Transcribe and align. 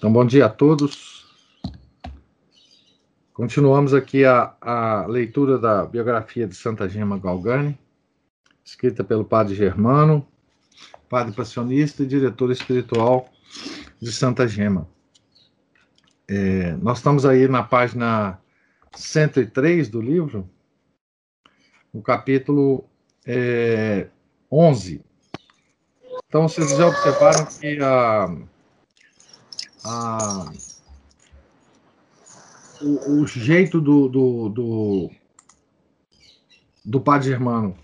Então, 0.00 0.10
bom 0.10 0.24
dia 0.24 0.46
a 0.46 0.48
todos. 0.48 1.26
Continuamos 3.34 3.92
aqui 3.92 4.24
a, 4.24 4.56
a 4.58 5.04
leitura 5.06 5.58
da 5.58 5.84
biografia 5.84 6.46
de 6.46 6.54
Santa 6.54 6.88
Gema 6.88 7.18
Galgani, 7.18 7.78
escrita 8.64 9.04
pelo 9.04 9.26
padre 9.26 9.54
Germano, 9.54 10.26
padre 11.06 11.34
passionista 11.34 12.02
e 12.02 12.06
diretor 12.06 12.50
espiritual 12.50 13.28
de 14.00 14.10
Santa 14.10 14.48
Gema. 14.48 14.88
É, 16.26 16.72
nós 16.76 16.96
estamos 16.96 17.26
aí 17.26 17.46
na 17.46 17.62
página 17.62 18.40
103 18.96 19.90
do 19.90 20.00
livro, 20.00 20.48
no 21.92 22.00
capítulo 22.00 22.88
é, 23.26 24.08
11. 24.50 25.04
Então, 26.26 26.48
vocês 26.48 26.74
já 26.74 26.86
observaram 26.86 27.44
que 27.44 27.78
a 27.82 28.49
a, 29.84 30.52
o, 32.80 33.20
o, 33.20 33.26
jeito 33.26 33.80
do, 33.80 34.08
do, 34.08 34.48
do, 34.48 35.10
do 36.84 37.00
padre 37.00 37.28
Germano 37.28 37.76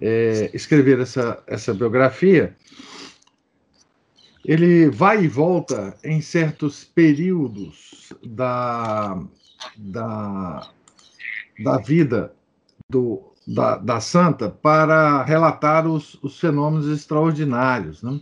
é, 0.00 0.50
escrever 0.54 1.00
essa, 1.00 1.42
essa 1.46 1.74
biografia, 1.74 2.56
ele 4.44 4.88
vai 4.88 5.24
e 5.24 5.28
volta 5.28 5.96
em 6.02 6.20
certos 6.20 6.84
períodos 6.84 8.12
da, 8.24 9.22
da, 9.76 10.70
da 11.62 11.78
vida 11.78 12.32
do, 12.88 13.28
da, 13.46 13.76
da 13.76 14.00
santa 14.00 14.48
para 14.48 15.22
relatar 15.24 15.86
os, 15.86 16.14
os 16.22 16.38
fenômenos 16.38 16.88
extraordinários. 16.88 18.02
Né? 18.02 18.20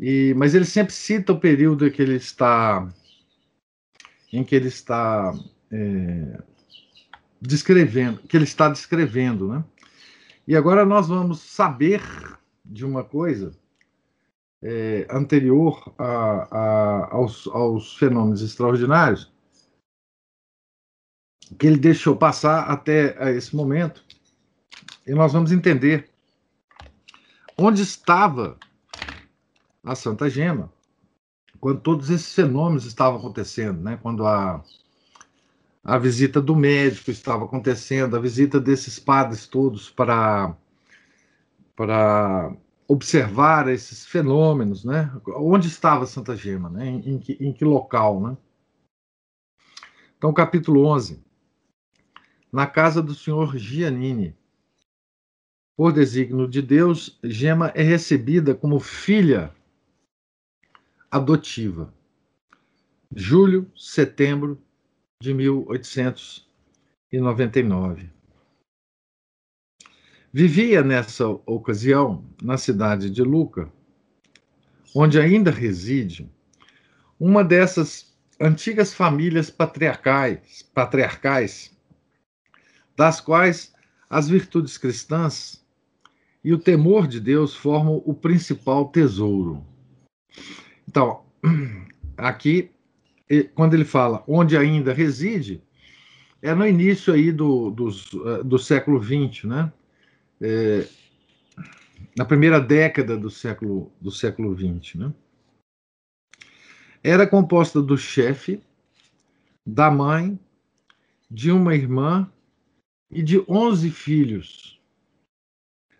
E, 0.00 0.32
mas 0.34 0.54
ele 0.54 0.64
sempre 0.64 0.94
cita 0.94 1.32
o 1.32 1.38
período 1.38 1.86
em 1.86 1.90
que 1.90 2.00
ele 2.00 2.16
está 2.16 2.88
em 4.32 4.42
que 4.42 4.54
ele 4.54 4.68
está 4.68 5.34
é, 5.70 6.42
descrevendo, 7.40 8.20
que 8.22 8.36
ele 8.36 8.44
está 8.44 8.68
descrevendo, 8.68 9.48
né? 9.48 9.64
E 10.46 10.56
agora 10.56 10.86
nós 10.86 11.08
vamos 11.08 11.40
saber 11.40 12.00
de 12.64 12.84
uma 12.84 13.04
coisa 13.04 13.52
é, 14.62 15.06
anterior 15.10 15.92
a, 15.98 16.56
a, 16.56 17.14
aos, 17.14 17.46
aos 17.48 17.96
fenômenos 17.96 18.40
extraordinários 18.40 19.30
que 21.58 21.66
ele 21.66 21.76
deixou 21.76 22.16
passar 22.16 22.70
até 22.70 23.34
esse 23.36 23.54
momento, 23.56 24.04
e 25.04 25.12
nós 25.12 25.32
vamos 25.32 25.50
entender 25.50 26.08
onde 27.58 27.82
estava 27.82 28.56
a 29.82 29.94
Santa 29.94 30.28
Gema, 30.28 30.72
quando 31.58 31.80
todos 31.80 32.10
esses 32.10 32.34
fenômenos 32.34 32.84
estavam 32.84 33.18
acontecendo, 33.18 33.80
né? 33.82 33.98
quando 34.00 34.26
a, 34.26 34.62
a 35.82 35.98
visita 35.98 36.40
do 36.40 36.54
médico 36.54 37.10
estava 37.10 37.44
acontecendo, 37.44 38.16
a 38.16 38.20
visita 38.20 38.60
desses 38.60 38.98
padres 38.98 39.46
todos 39.46 39.90
para, 39.90 40.54
para 41.74 42.54
observar 42.86 43.68
esses 43.68 44.06
fenômenos, 44.06 44.84
né? 44.84 45.12
Onde 45.36 45.68
estava 45.68 46.06
Santa 46.06 46.36
Gema, 46.36 46.68
né? 46.68 46.86
Em, 46.86 47.14
em, 47.14 47.18
que, 47.18 47.32
em 47.40 47.52
que 47.52 47.64
local, 47.64 48.20
né? 48.20 48.36
Então, 50.16 50.32
capítulo 50.32 50.84
11. 50.86 51.22
Na 52.52 52.66
casa 52.66 53.00
do 53.00 53.14
senhor 53.14 53.56
Giannini. 53.56 54.36
Por 55.76 55.92
desígnio 55.92 56.46
de 56.46 56.60
Deus, 56.60 57.18
Gema 57.24 57.68
é 57.74 57.82
recebida 57.82 58.54
como 58.54 58.78
filha 58.78 59.54
adotiva. 61.10 61.92
Julho, 63.14 63.70
setembro 63.76 64.58
de 65.20 65.34
1899. 65.34 68.08
Vivia 70.32 70.82
nessa 70.84 71.26
ocasião 71.26 72.24
na 72.40 72.56
cidade 72.56 73.10
de 73.10 73.20
Luca, 73.22 73.68
onde 74.94 75.18
ainda 75.18 75.50
reside 75.50 76.30
uma 77.18 77.42
dessas 77.42 78.14
antigas 78.40 78.94
famílias 78.94 79.50
patriarcais, 79.50 80.62
patriarcais, 80.72 81.76
das 82.96 83.20
quais 83.20 83.74
as 84.08 84.28
virtudes 84.28 84.78
cristãs 84.78 85.66
e 86.44 86.54
o 86.54 86.58
temor 86.58 87.08
de 87.08 87.20
Deus 87.20 87.54
formam 87.54 88.00
o 88.06 88.14
principal 88.14 88.88
tesouro. 88.88 89.66
Então, 90.90 91.22
aqui, 92.18 92.68
quando 93.54 93.74
ele 93.74 93.84
fala 93.84 94.24
onde 94.26 94.56
ainda 94.56 94.92
reside, 94.92 95.62
é 96.42 96.52
no 96.52 96.66
início 96.66 97.14
aí 97.14 97.30
do, 97.30 97.70
do, 97.70 97.88
eh, 97.88 98.42
do 98.42 98.58
século 98.58 99.00
XX, 99.00 99.44
né? 99.44 99.72
É, 100.40 100.88
na 102.18 102.24
primeira 102.24 102.60
década 102.60 103.16
do 103.16 103.30
século, 103.30 103.92
do 104.00 104.10
século 104.10 104.52
XX, 104.52 104.96
né? 104.96 105.14
Era 107.04 107.24
composta 107.24 107.80
do 107.80 107.96
chefe, 107.96 108.60
da 109.64 109.92
mãe, 109.92 110.36
de 111.30 111.52
uma 111.52 111.76
irmã 111.76 112.28
e 113.08 113.22
de 113.22 113.44
11 113.48 113.92
filhos. 113.92 114.82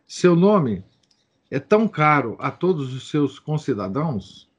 Seu 0.05 0.35
nome 0.35 0.85
é 1.49 1.61
tão 1.61 1.87
caro 1.87 2.37
a 2.41 2.51
todos 2.51 2.93
os 2.93 3.09
seus 3.09 3.39
concidadãos 3.39 4.50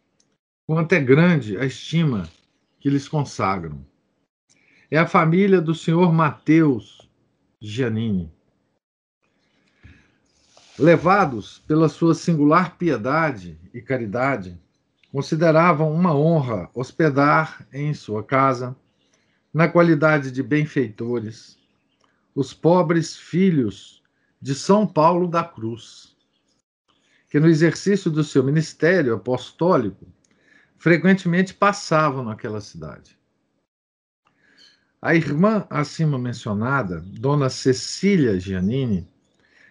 quanto 0.74 0.94
é 0.94 1.02
grande 1.02 1.58
a 1.58 1.66
estima 1.66 2.30
que 2.80 2.90
lhes 2.90 3.06
consagram. 3.06 3.86
É 4.90 4.98
a 4.98 5.06
família 5.06 5.60
do 5.60 5.76
senhor 5.76 6.14
Mateus 6.14 7.10
Giannini. 7.60 8.32
Levados 10.80 11.60
pela 11.68 11.90
sua 11.90 12.16
singular 12.16 12.78
piedade 12.78 13.60
e 13.74 13.82
caridade, 13.82 14.58
consideravam 15.12 15.94
uma 15.94 16.16
honra 16.16 16.70
hospedar 16.74 17.68
em 17.74 17.94
sua 17.94 18.24
casa, 18.24 18.74
na 19.54 19.68
qualidade 19.68 20.32
de 20.32 20.42
benfeitores, 20.42 21.60
os 22.34 22.54
pobres 22.54 23.18
filhos 23.18 24.02
de 24.42 24.56
São 24.56 24.88
Paulo 24.88 25.28
da 25.28 25.44
Cruz, 25.44 26.16
que 27.30 27.42
no 27.42 27.50
exercício 27.50 28.10
do 28.10 28.24
seu 28.24 28.42
ministério 28.42 29.14
apostólico 29.14 30.08
frequentemente 30.82 31.54
passavam 31.54 32.24
naquela 32.24 32.60
cidade. 32.60 33.16
A 35.00 35.14
irmã 35.14 35.68
acima 35.70 36.18
mencionada, 36.18 37.02
Dona 37.06 37.52
Cecília 37.52 38.40
Giannini, 38.40 39.08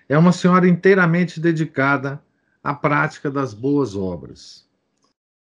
é 0.08 0.16
uma 0.16 0.30
senhora 0.30 0.68
inteiramente 0.68 1.40
dedicada 1.40 2.22
à 2.62 2.72
prática 2.72 3.28
das 3.28 3.52
boas 3.52 3.96
obras. 3.96 4.68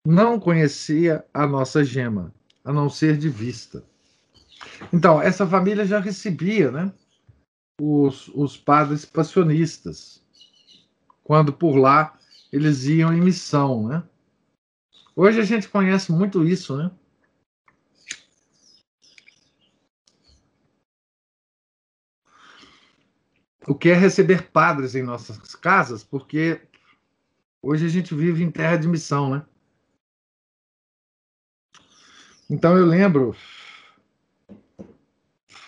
Não 0.05 0.39
conhecia 0.39 1.25
a 1.33 1.45
nossa 1.45 1.83
gema, 1.83 2.33
a 2.63 2.71
não 2.71 2.89
ser 2.89 3.17
de 3.17 3.27
vista. 3.27 3.83
Então, 4.93 5.21
essa 5.21 5.45
família 5.45 5.85
já 5.85 5.99
recebia 5.99 6.71
né, 6.71 6.93
os, 7.81 8.29
os 8.29 8.55
padres 8.55 9.03
passionistas, 9.03 10.23
quando 11.25 11.51
por 11.51 11.75
lá 11.75 12.17
eles 12.53 12.85
iam 12.85 13.13
em 13.13 13.19
missão, 13.19 13.85
né? 13.85 14.01
Hoje 15.19 15.41
a 15.41 15.43
gente 15.43 15.67
conhece 15.67 16.11
muito 16.11 16.43
isso, 16.43 16.77
né? 16.77 16.91
O 23.67 23.73
que 23.73 23.89
é 23.89 23.95
receber 23.95 24.51
padres 24.51 24.93
em 24.93 25.01
nossas 25.01 25.55
casas, 25.55 26.03
porque 26.03 26.61
hoje 27.63 27.87
a 27.87 27.89
gente 27.89 28.13
vive 28.13 28.43
em 28.43 28.51
terra 28.51 28.77
de 28.77 28.87
missão, 28.87 29.31
né? 29.31 29.43
Então 32.47 32.77
eu 32.77 32.85
lembro, 32.85 33.35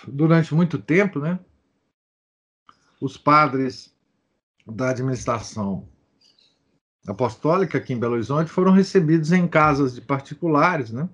durante 0.08 0.54
muito 0.54 0.78
tempo, 0.80 1.20
né? 1.20 1.44
Os 3.02 3.18
padres 3.18 3.98
da 4.68 4.92
administração 4.92 5.90
apostólica 7.10 7.78
aqui 7.78 7.94
em 7.94 8.00
Belo 8.00 8.14
Horizonte 8.14 8.52
foram 8.52 8.72
recebidos 8.72 9.32
em 9.32 9.48
casas 9.48 9.96
de 9.96 10.02
particulares, 10.02 10.92
né? 10.92 11.10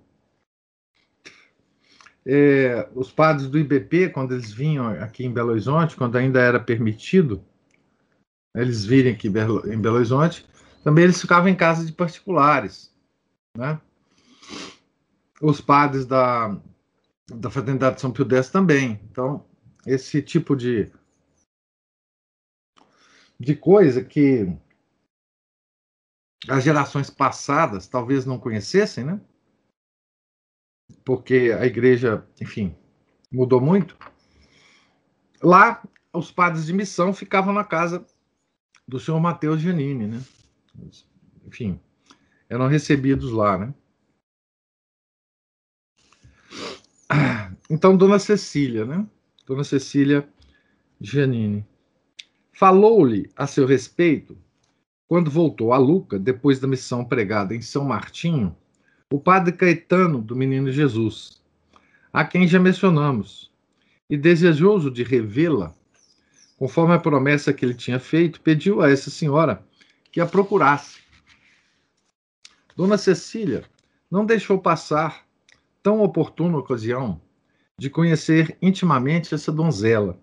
é, 2.26 2.90
os 2.96 3.12
padres 3.12 3.48
do 3.48 3.60
IBP, 3.60 4.10
quando 4.10 4.34
eles 4.34 4.52
vinham 4.52 4.88
aqui 4.88 5.24
em 5.26 5.32
Belo 5.32 5.52
Horizonte, 5.52 5.96
quando 5.96 6.18
ainda 6.18 6.42
era 6.42 6.60
permitido 6.60 7.44
eles 8.56 8.86
virem 8.86 9.14
aqui 9.14 9.28
em 9.28 9.32
Belo 9.32 9.96
Horizonte, 9.96 10.48
também 10.84 11.04
eles 11.04 11.20
ficavam 11.20 11.50
em 11.50 11.56
casa 11.56 11.86
de 11.86 11.92
particulares, 11.92 12.92
né? 13.56 13.80
Os 15.42 15.60
padres 15.60 16.06
da, 16.06 16.58
da 17.28 17.50
Fraternidade 17.50 17.96
de 17.96 18.02
São 18.02 18.12
Pio 18.12 18.26
X 18.34 18.50
também. 18.50 19.00
Então, 19.12 19.46
esse 19.86 20.22
tipo 20.22 20.56
de, 20.56 20.90
de 23.38 23.56
coisa 23.56 24.02
que 24.02 24.56
as 26.48 26.64
gerações 26.64 27.10
passadas 27.10 27.88
talvez 27.88 28.26
não 28.26 28.40
conhecessem, 28.40 29.04
né? 29.04 29.20
Porque 31.04 31.56
a 31.60 31.66
igreja, 31.66 32.28
enfim, 32.40 32.76
mudou 33.32 33.60
muito. 33.60 33.98
Lá, 35.42 35.84
os 36.14 36.32
padres 36.32 36.66
de 36.66 36.74
missão 36.74 37.14
ficavam 37.14 37.54
na 37.54 37.64
casa 37.64 38.06
do 38.88 39.00
senhor 39.00 39.20
Mateus 39.20 39.60
Giannini, 39.60 40.08
né? 40.08 40.24
Enfim, 41.46 41.80
eram 42.50 42.68
recebidos 42.68 43.32
lá, 43.32 43.58
né? 43.58 43.74
Então, 47.70 47.98
Dona 47.98 48.20
Cecília, 48.20 48.86
né? 48.86 49.08
Dona 49.46 49.64
Cecília 49.64 50.28
Giannini. 51.02 51.66
Falou-lhe 52.52 53.30
a 53.36 53.48
seu 53.48 53.66
respeito, 53.66 54.38
quando 55.08 55.30
voltou 55.30 55.72
a 55.72 55.78
Luca, 55.78 56.18
depois 56.18 56.60
da 56.60 56.68
missão 56.68 57.06
pregada 57.06 57.56
em 57.56 57.62
São 57.62 57.86
Martinho, 57.86 58.56
o 59.12 59.20
padre 59.20 59.54
Caetano 59.54 60.22
do 60.22 60.36
Menino 60.36 60.72
Jesus, 60.72 61.42
a 62.12 62.26
quem 62.26 62.48
já 62.48 62.60
mencionamos, 62.60 63.52
e 64.10 64.18
desejoso 64.18 64.90
de 64.90 65.04
revê-la, 65.04 65.74
conforme 66.58 66.94
a 66.94 67.00
promessa 67.00 67.54
que 67.54 67.66
ele 67.66 67.74
tinha 67.74 68.00
feito, 68.00 68.42
pediu 68.42 68.82
a 68.82 68.90
essa 68.90 69.10
senhora 69.10 69.64
que 70.12 70.22
a 70.22 70.26
procurasse. 70.26 71.00
Dona 72.76 72.98
Cecília 72.98 73.64
não 74.10 74.26
deixou 74.26 74.60
passar 74.60 75.26
tão 75.82 76.02
oportuna 76.02 76.58
ocasião 76.58 77.22
de 77.78 77.90
conhecer 77.90 78.58
intimamente 78.62 79.36
essa 79.36 79.52
donzela. 79.52 80.18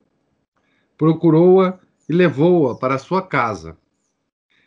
Procurou-a 0.96 1.78
e 2.08 2.12
levou-a 2.12 2.76
para 2.76 2.98
sua 2.98 3.22
casa. 3.22 3.76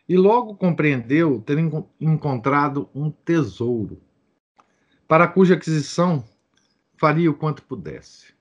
E 0.07 0.15
logo 0.15 0.55
compreendeu 0.55 1.41
ter 1.41 1.57
encontrado 1.99 2.89
um 2.93 3.09
tesouro, 3.09 4.01
para 5.07 5.27
cuja 5.27 5.55
aquisição 5.55 6.23
faria 6.97 7.29
o 7.29 7.33
quanto 7.33 7.63
pudesse. 7.63 8.33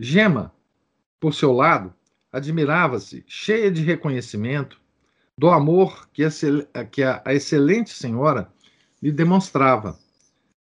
Gema, 0.00 0.54
por 1.18 1.34
seu 1.34 1.52
lado, 1.52 1.92
admirava-se, 2.32 3.22
cheia 3.26 3.70
de 3.70 3.82
reconhecimento, 3.82 4.80
do 5.36 5.50
amor 5.50 6.08
que 6.12 6.22
a, 6.24 7.34
excelente 7.34 7.90
senhora 7.90 8.50
lhe 9.02 9.12
demonstrava. 9.12 9.98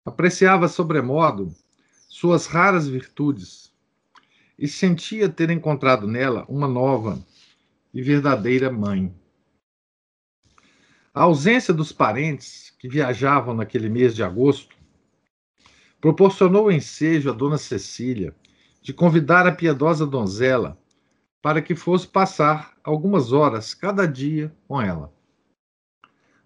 Apreciava 0.04 0.68
sobremodo 0.68 1.54
suas 2.08 2.46
raras 2.46 2.86
virtudes 2.86 3.72
e 4.58 4.68
sentia 4.68 5.28
ter 5.28 5.50
encontrado 5.50 6.06
nela 6.06 6.44
uma 6.48 6.68
nova 6.68 7.24
e 7.92 8.02
verdadeira 8.02 8.70
mãe. 8.70 9.14
A 11.14 11.22
ausência 11.22 11.72
dos 11.72 11.92
parentes 11.92 12.74
que 12.76 12.88
viajavam 12.88 13.54
naquele 13.54 13.88
mês 13.88 14.16
de 14.16 14.24
agosto 14.24 14.76
proporcionou 16.00 16.66
o 16.66 16.72
ensejo 16.72 17.30
a 17.30 17.32
Dona 17.32 17.56
Cecília 17.56 18.34
de 18.82 18.92
convidar 18.92 19.46
a 19.46 19.52
piedosa 19.52 20.04
donzela 20.04 20.76
para 21.40 21.62
que 21.62 21.76
fosse 21.76 22.08
passar 22.08 22.76
algumas 22.82 23.32
horas 23.32 23.74
cada 23.74 24.06
dia 24.08 24.52
com 24.66 24.82
ela. 24.82 25.14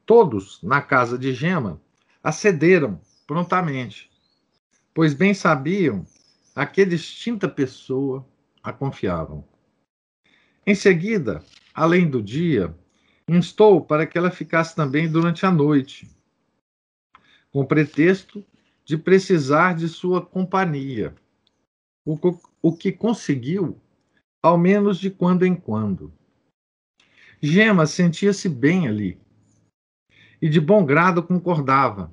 Todos, 0.04 0.62
na 0.62 0.82
casa 0.82 1.16
de 1.16 1.32
Gema, 1.32 1.80
acederam 2.22 3.00
prontamente, 3.26 4.10
pois 4.92 5.14
bem 5.14 5.32
sabiam 5.32 6.06
a 6.54 6.66
que 6.66 6.84
distinta 6.84 7.48
pessoa 7.48 8.26
a 8.62 8.70
confiavam. 8.70 9.42
Em 10.66 10.74
seguida, 10.74 11.42
além 11.72 12.08
do 12.10 12.22
dia, 12.22 12.76
instou 13.28 13.84
para 13.84 14.06
que 14.06 14.16
ela 14.16 14.30
ficasse 14.30 14.74
também 14.74 15.10
durante 15.10 15.44
a 15.44 15.50
noite, 15.50 16.08
com 17.52 17.64
pretexto 17.64 18.44
de 18.84 18.96
precisar 18.96 19.74
de 19.74 19.88
sua 19.88 20.24
companhia, 20.24 21.14
o, 22.06 22.18
o 22.62 22.74
que 22.74 22.90
conseguiu, 22.90 23.78
ao 24.42 24.56
menos 24.56 24.98
de 24.98 25.10
quando 25.10 25.44
em 25.44 25.54
quando. 25.54 26.12
Gema 27.40 27.86
sentia-se 27.86 28.48
bem 28.48 28.88
ali 28.88 29.20
e 30.40 30.48
de 30.48 30.60
bom 30.60 30.84
grado 30.84 31.22
concordava, 31.22 32.12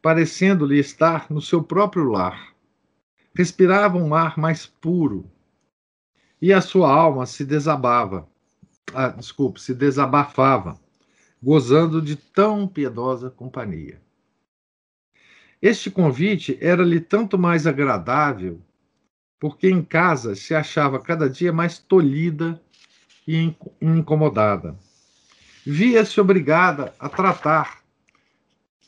parecendo-lhe 0.00 0.78
estar 0.78 1.30
no 1.30 1.40
seu 1.40 1.62
próprio 1.62 2.04
lar. 2.04 2.54
Respirava 3.34 3.96
um 3.98 4.14
ar 4.14 4.38
mais 4.38 4.66
puro 4.66 5.30
e 6.40 6.52
a 6.52 6.60
sua 6.60 6.92
alma 6.92 7.26
se 7.26 7.44
desabava, 7.44 8.28
ah, 8.94 9.08
desculpe, 9.08 9.60
se 9.60 9.74
desabafava, 9.74 10.78
gozando 11.42 12.02
de 12.02 12.16
tão 12.16 12.66
piedosa 12.66 13.30
companhia. 13.30 14.00
Este 15.62 15.90
convite 15.90 16.58
era-lhe 16.60 17.00
tanto 17.00 17.38
mais 17.38 17.66
agradável, 17.66 18.60
porque 19.38 19.68
em 19.68 19.82
casa 19.82 20.34
se 20.34 20.54
achava 20.54 21.00
cada 21.00 21.28
dia 21.28 21.52
mais 21.52 21.78
tolhida 21.78 22.60
e 23.26 23.54
incomodada. 23.80 24.76
Via-se 25.64 26.20
obrigada 26.20 26.94
a 26.98 27.08
tratar 27.08 27.80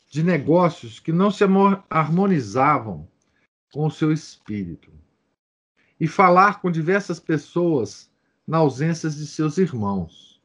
de 0.09 0.23
negócios 0.23 0.99
que 0.99 1.11
não 1.11 1.31
se 1.31 1.43
harmonizavam 1.89 3.07
com 3.71 3.87
o 3.87 3.91
seu 3.91 4.11
espírito. 4.11 4.91
E 5.99 6.07
falar 6.07 6.61
com 6.61 6.69
diversas 6.69 7.19
pessoas 7.19 8.11
na 8.47 8.57
ausência 8.57 9.09
de 9.09 9.25
seus 9.25 9.57
irmãos. 9.57 10.41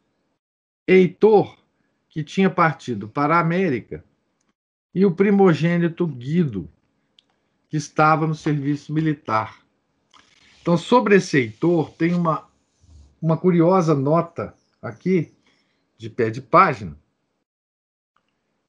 Heitor, 0.87 1.57
que 2.09 2.25
tinha 2.25 2.49
partido 2.49 3.09
para 3.09 3.37
a 3.37 3.41
América, 3.41 4.05
e 4.95 5.05
o 5.05 5.15
primogênito 5.15 6.07
Guido, 6.07 6.69
que 7.69 7.77
estava 7.77 8.27
no 8.27 8.35
serviço 8.35 8.93
militar. 8.93 9.63
Então, 10.61 10.77
sobre 10.77 11.17
esse 11.17 11.39
Heitor, 11.39 11.91
tem 11.93 12.15
uma, 12.15 12.49
uma 13.21 13.37
curiosa 13.37 13.95
nota 13.95 14.55
aqui, 14.81 15.33
de 15.97 16.09
pé 16.09 16.31
de 16.31 16.41
página, 16.41 16.97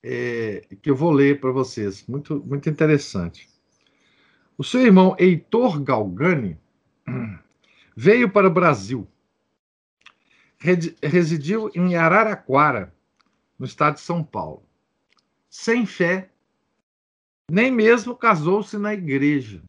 é, 0.03 0.65
que 0.81 0.89
eu 0.89 0.95
vou 0.95 1.11
ler 1.11 1.39
para 1.39 1.51
vocês. 1.51 2.05
Muito, 2.07 2.43
muito 2.45 2.69
interessante. 2.69 3.47
O 4.57 4.63
seu 4.63 4.81
irmão 4.81 5.15
Heitor 5.17 5.81
Galgani 5.81 6.57
veio 7.95 8.29
para 8.29 8.47
o 8.47 8.53
Brasil. 8.53 9.07
Residiu 10.61 11.71
em 11.73 11.95
Araraquara, 11.95 12.93
no 13.57 13.65
estado 13.65 13.95
de 13.95 14.01
São 14.01 14.23
Paulo. 14.23 14.63
Sem 15.49 15.85
fé, 15.85 16.29
nem 17.49 17.71
mesmo 17.71 18.15
casou-se 18.15 18.77
na 18.77 18.93
igreja. 18.93 19.63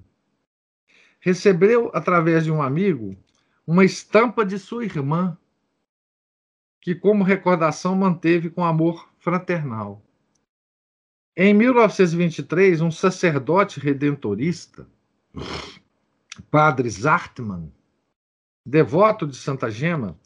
Recebeu, 1.20 1.90
através 1.94 2.44
de 2.44 2.50
um 2.50 2.60
amigo, 2.60 3.16
uma 3.66 3.84
estampa 3.84 4.44
de 4.44 4.58
sua 4.58 4.84
irmã, 4.84 5.38
que, 6.80 6.94
como 6.94 7.22
recordação, 7.22 7.94
manteve 7.94 8.50
com 8.50 8.64
amor 8.64 9.08
fraternal. 9.18 10.02
Em 11.36 11.54
1923, 11.54 12.80
um 12.80 12.90
sacerdote 12.90 13.78
redentorista, 13.78 14.88
Padre 16.50 16.90
Zartman, 16.90 17.72
devoto 18.66 19.26
de 19.26 19.36
Santa 19.36 19.70
Gema, 19.70 20.18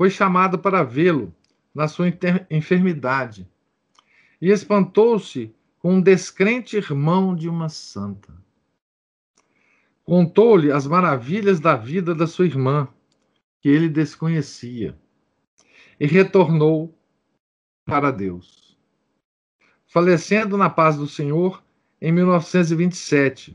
foi 0.00 0.08
chamado 0.08 0.58
para 0.58 0.82
vê-lo 0.82 1.30
na 1.74 1.86
sua 1.86 2.06
enfermidade 2.48 3.46
e 4.40 4.48
espantou-se 4.48 5.54
com 5.78 5.96
um 5.96 6.00
descrente 6.00 6.74
irmão 6.74 7.36
de 7.36 7.50
uma 7.50 7.68
santa. 7.68 8.32
Contou-lhe 10.02 10.72
as 10.72 10.86
maravilhas 10.86 11.60
da 11.60 11.76
vida 11.76 12.14
da 12.14 12.26
sua 12.26 12.46
irmã, 12.46 12.88
que 13.60 13.68
ele 13.68 13.90
desconhecia, 13.90 14.98
e 16.00 16.06
retornou 16.06 16.98
para 17.84 18.10
Deus 18.10 18.74
falecendo 19.86 20.56
na 20.56 20.70
paz 20.70 20.96
do 20.96 21.06
Senhor 21.06 21.62
em 22.00 22.10
1927. 22.10 23.54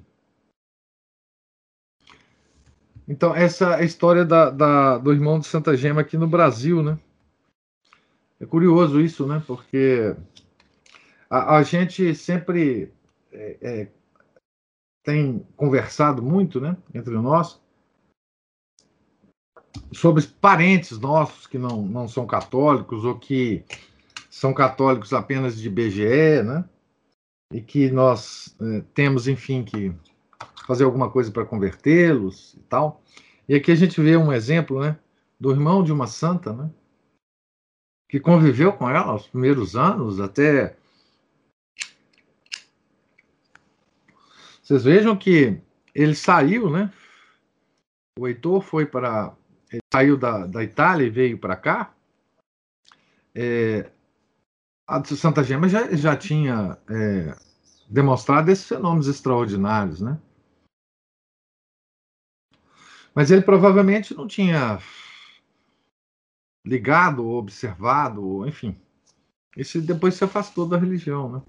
Então, 3.08 3.36
essa 3.36 3.80
é 3.82 3.86
história 3.86 4.26
da, 4.26 4.50
da, 4.50 4.98
do 4.98 5.14
irmão 5.14 5.40
de 5.40 5.46
Santa 5.46 5.78
Gema 5.78 6.02
aqui 6.02 6.18
no 6.18 6.28
Brasil, 6.28 6.82
né? 6.82 6.98
É 8.40 8.46
curioso 8.46 9.00
isso, 9.00 9.28
né? 9.28 9.44
Porque 9.46 10.16
a, 11.30 11.58
a 11.58 11.64
gente 11.64 12.16
sempre 12.16 12.92
é, 13.32 13.58
é, 13.62 13.88
tem 15.04 15.46
conversado 15.56 16.22
muito, 16.22 16.60
né, 16.60 16.76
entre 16.94 17.14
nós, 17.14 17.62
sobre 19.94 20.24
parentes 20.42 20.98
nossos 20.98 21.46
que 21.46 21.60
não, 21.60 21.84
não 21.84 22.08
são 22.08 22.26
católicos 22.26 23.06
ou 23.06 23.20
que 23.20 23.64
são 24.30 24.54
católicos 24.54 25.14
apenas 25.14 25.58
de 25.58 25.70
BGE, 25.70 26.44
né? 26.44 26.66
E 27.54 27.62
que 27.62 27.92
nós 27.92 28.56
eh, 28.60 28.84
temos, 28.94 29.28
enfim, 29.28 29.64
que 29.64 29.94
fazer 30.66 30.84
alguma 30.84 31.10
coisa 31.10 31.32
para 31.32 31.46
convertê-los 31.46 32.54
e 32.56 32.60
tal. 32.62 33.04
E 33.48 33.56
aqui 33.56 33.72
a 33.72 33.76
gente 33.76 34.02
vê 34.02 34.18
um 34.18 34.34
exemplo, 34.34 34.82
né? 34.82 34.98
Do 35.40 35.52
irmão 35.52 35.84
de 35.84 35.92
uma 35.92 36.08
santa, 36.08 36.54
né? 36.54 36.70
Que 38.10 38.20
conviveu 38.20 38.74
com 38.74 38.90
ela 38.90 39.16
os 39.16 39.28
primeiros 39.28 39.76
anos, 39.76 40.20
até. 40.20 40.78
Vocês 44.64 44.84
vejam 44.84 45.16
que 45.16 45.60
ele 45.94 46.16
saiu, 46.16 46.70
né? 46.70 46.92
O 48.18 48.28
Heitor 48.28 48.62
foi 48.62 48.86
para 48.86 49.36
ele 49.72 49.82
saiu 49.94 50.18
da, 50.18 50.46
da 50.46 50.64
Itália 50.64 51.06
e 51.06 51.10
veio 51.10 51.38
para 51.38 51.56
cá, 51.56 51.94
é, 53.34 53.92
a 54.88 55.04
Santa 55.04 55.44
Gema 55.44 55.68
já, 55.68 55.94
já 55.94 56.16
tinha 56.16 56.78
é, 56.90 57.36
demonstrado 57.90 58.50
esses 58.50 58.66
fenômenos 58.66 59.08
extraordinários, 59.08 60.00
né? 60.00 60.18
Mas 63.16 63.32
ele 63.32 63.42
provavelmente 63.42 64.14
não 64.14 64.28
tinha 64.28 64.78
ligado, 66.66 67.26
observado, 67.26 68.46
enfim. 68.46 68.76
Esse 69.56 69.80
depois 69.80 70.16
se 70.16 70.26
afastou 70.26 70.68
da 70.68 70.78
religião, 70.78 71.32
né? 71.32 71.42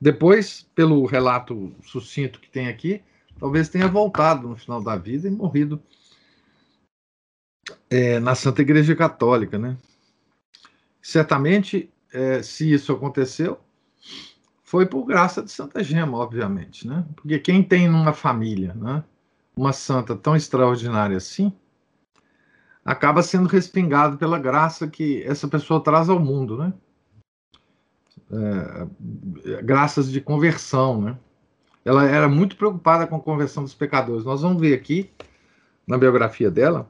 Depois, 0.00 0.66
pelo 0.74 1.04
relato 1.04 1.74
sucinto 1.84 2.40
que 2.40 2.48
tem 2.48 2.68
aqui, 2.68 3.02
talvez 3.38 3.68
tenha 3.68 3.86
voltado 3.86 4.48
no 4.48 4.56
final 4.56 4.82
da 4.82 4.96
vida 4.96 5.28
e 5.28 5.30
morrido 5.30 5.82
é, 7.90 8.18
na 8.18 8.34
Santa 8.34 8.62
Igreja 8.62 8.96
Católica, 8.96 9.58
né? 9.58 9.76
Certamente, 11.02 11.90
é, 12.10 12.42
se 12.42 12.72
isso 12.72 12.92
aconteceu, 12.92 13.60
foi 14.62 14.86
por 14.86 15.04
graça 15.04 15.42
de 15.42 15.50
Santa 15.50 15.84
Gema, 15.84 16.16
obviamente, 16.16 16.86
né? 16.86 17.04
Porque 17.16 17.38
quem 17.38 17.62
tem 17.62 17.86
numa 17.86 18.14
família, 18.14 18.72
né, 18.72 19.04
uma 19.60 19.74
santa 19.74 20.16
tão 20.16 20.34
extraordinária 20.34 21.18
assim, 21.18 21.52
acaba 22.82 23.22
sendo 23.22 23.46
respingado 23.46 24.16
pela 24.16 24.38
graça 24.38 24.88
que 24.88 25.22
essa 25.24 25.46
pessoa 25.46 25.82
traz 25.82 26.08
ao 26.08 26.18
mundo, 26.18 26.56
né? 26.56 26.72
É, 28.32 29.62
graças 29.62 30.10
de 30.10 30.20
conversão, 30.20 31.02
né? 31.02 31.18
Ela 31.84 32.06
era 32.06 32.28
muito 32.28 32.56
preocupada 32.56 33.06
com 33.06 33.16
a 33.16 33.20
conversão 33.20 33.62
dos 33.62 33.74
pecadores. 33.74 34.24
Nós 34.24 34.40
vamos 34.40 34.60
ver 34.60 34.74
aqui 34.74 35.10
na 35.86 35.98
biografia 35.98 36.50
dela 36.50 36.88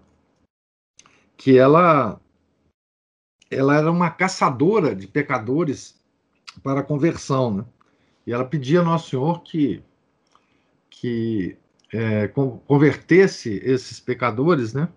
que 1.37 1.59
ela 1.59 2.21
ela 3.50 3.77
era 3.77 3.91
uma 3.91 4.11
caçadora 4.11 4.95
de 4.95 5.09
pecadores 5.09 6.00
para 6.62 6.81
a 6.81 6.85
conversão, 6.85 7.53
né? 7.53 7.65
E 8.25 8.33
ela 8.33 8.45
pedia 8.45 8.81
a 8.81 8.85
Nosso 8.85 9.11
Senhor 9.11 9.43
que 9.43 9.83
que 10.89 11.57
é, 11.92 12.28
convertesse 12.28 13.61
esses 13.64 14.00
pecadores, 14.00 14.73
né? 14.73 14.88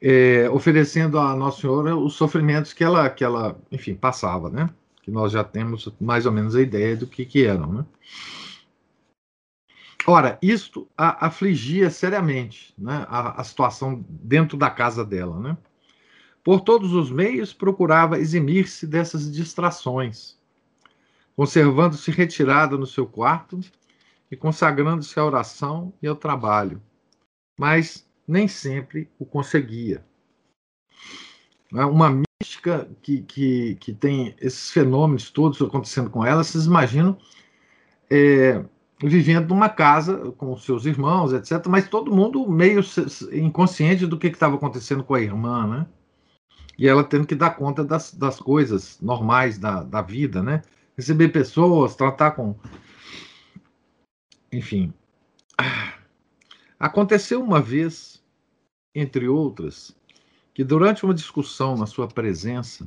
É, 0.00 0.50
oferecendo 0.50 1.18
a 1.18 1.36
Nosso 1.36 1.60
Senhor 1.60 1.86
os 1.96 2.14
sofrimentos 2.14 2.72
que 2.72 2.82
ela 2.82 3.08
que 3.08 3.22
ela, 3.22 3.56
enfim, 3.70 3.94
passava, 3.94 4.50
né? 4.50 4.68
Que 5.02 5.10
nós 5.10 5.32
já 5.32 5.44
temos 5.44 5.88
mais 6.00 6.26
ou 6.26 6.32
menos 6.32 6.56
a 6.56 6.62
ideia 6.62 6.96
do 6.96 7.06
que 7.06 7.24
que 7.24 7.44
eram, 7.44 7.72
né? 7.72 7.84
Ora, 10.06 10.36
isto 10.42 10.88
a 10.98 11.26
afligia 11.26 11.88
seriamente 11.88 12.74
né, 12.76 13.06
a, 13.08 13.40
a, 13.40 13.44
situação 13.44 14.04
dentro 14.08 14.56
da 14.56 14.68
casa 14.68 15.04
dela. 15.04 15.38
Né? 15.38 15.56
Por 16.42 16.60
todos 16.60 16.92
os 16.92 17.10
meios, 17.10 17.52
procurava 17.52 18.18
eximir-se 18.18 18.84
dessas 18.84 19.30
distrações, 19.30 20.36
conservando-se 21.36 22.10
retirada 22.10 22.76
no 22.76 22.86
seu 22.86 23.06
quarto 23.06 23.60
e 24.32 24.36
consagrando-se 24.36 25.20
à 25.20 25.24
oração 25.24 25.92
e 26.02 26.08
ao 26.08 26.16
trabalho. 26.16 26.80
Mas 27.60 28.08
nem 28.26 28.48
sempre 28.48 29.10
o 29.18 29.26
conseguia. 29.26 30.02
Né, 31.70 31.84
uma 31.84 32.22
mística 32.40 32.88
que, 33.02 33.20
que, 33.22 33.74
que 33.76 33.92
tem 33.92 34.34
esses 34.40 34.70
fenômenos 34.70 35.30
todos 35.30 35.60
acontecendo 35.60 36.08
com 36.08 36.24
ela, 36.24 36.42
vocês 36.42 36.64
imaginam. 36.64 37.18
É, 38.10 38.64
vivendo 39.02 39.48
numa 39.48 39.68
casa 39.68 40.32
com 40.38 40.56
seus 40.56 40.86
irmãos, 40.86 41.32
etc., 41.32 41.66
mas 41.68 41.88
todo 41.88 42.14
mundo 42.14 42.48
meio 42.48 42.80
inconsciente 43.32 44.06
do 44.06 44.18
que 44.18 44.28
estava 44.28 44.56
acontecendo 44.56 45.02
com 45.02 45.14
a 45.14 45.20
irmã, 45.20 45.66
né? 45.66 45.86
E 46.78 46.88
ela 46.88 47.04
tendo 47.04 47.26
que 47.26 47.34
dar 47.34 47.50
conta 47.50 47.84
das, 47.84 48.14
das 48.14 48.38
coisas 48.40 48.98
normais 49.00 49.58
da, 49.58 49.82
da 49.82 50.00
vida, 50.00 50.42
né? 50.42 50.62
Receber 50.96 51.28
pessoas, 51.28 51.96
tratar 51.96 52.30
com. 52.32 52.56
Enfim. 54.52 54.92
Aconteceu 56.78 57.42
uma 57.42 57.60
vez, 57.60 58.22
entre 58.94 59.26
outras, 59.26 59.96
que 60.52 60.62
durante 60.62 61.04
uma 61.04 61.14
discussão 61.14 61.76
na 61.76 61.86
sua 61.86 62.06
presença, 62.06 62.86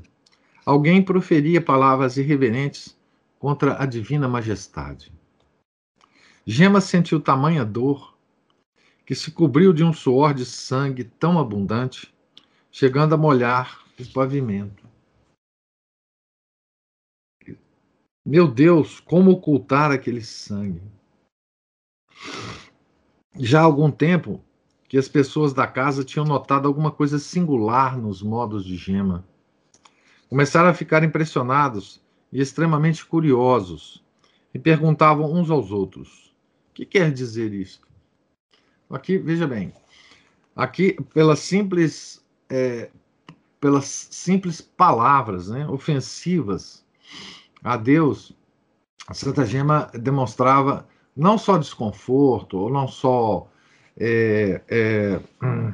alguém 0.65 1.03
proferia 1.03 1.59
palavras 1.59 2.17
irreverentes 2.17 2.95
contra 3.39 3.81
a 3.81 3.85
divina 3.85 4.27
majestade. 4.27 5.11
Gema 6.45 6.79
sentiu 6.79 7.19
tamanha 7.19 7.65
dor 7.65 8.15
que 9.05 9.15
se 9.15 9.31
cobriu 9.31 9.73
de 9.73 9.83
um 9.83 9.93
suor 9.93 10.33
de 10.33 10.45
sangue 10.45 11.03
tão 11.03 11.39
abundante, 11.39 12.13
chegando 12.71 13.13
a 13.13 13.17
molhar 13.17 13.83
o 13.99 14.11
pavimento. 14.11 14.83
Meu 18.25 18.47
Deus, 18.47 18.99
como 18.99 19.31
ocultar 19.31 19.91
aquele 19.91 20.21
sangue? 20.21 20.81
Já 23.37 23.61
há 23.61 23.63
algum 23.63 23.91
tempo 23.91 24.41
que 24.87 24.97
as 24.97 25.07
pessoas 25.07 25.53
da 25.53 25.67
casa 25.67 26.03
tinham 26.03 26.25
notado 26.25 26.67
alguma 26.67 26.91
coisa 26.91 27.19
singular 27.19 27.97
nos 27.97 28.21
modos 28.21 28.63
de 28.63 28.77
Gema. 28.77 29.25
Começaram 30.29 30.69
a 30.69 30.73
ficar 30.73 31.03
impressionados 31.03 32.01
e 32.31 32.39
extremamente 32.39 33.05
curiosos 33.05 34.03
e 34.53 34.59
perguntavam 34.59 35.31
uns 35.31 35.49
aos 35.49 35.71
outros: 35.71 36.33
que 36.73 36.85
quer 36.85 37.11
dizer 37.11 37.53
isso? 37.53 37.81
Aqui, 38.89 39.17
veja 39.17 39.47
bem, 39.47 39.73
aqui 40.55 40.93
pelas 41.13 41.39
simples, 41.39 42.23
é, 42.49 42.89
pelas 43.59 44.07
simples 44.11 44.61
palavras 44.61 45.49
né, 45.49 45.67
ofensivas 45.67 46.85
a 47.63 47.75
Deus, 47.75 48.31
a 49.07 49.13
Santa 49.13 49.45
Gema 49.45 49.89
demonstrava 49.93 50.87
não 51.15 51.37
só 51.37 51.57
desconforto, 51.57 52.57
ou 52.57 52.69
não 52.69 52.87
só 52.87 53.47
é, 53.97 54.61
é, 54.67 55.19
hum, 55.41 55.73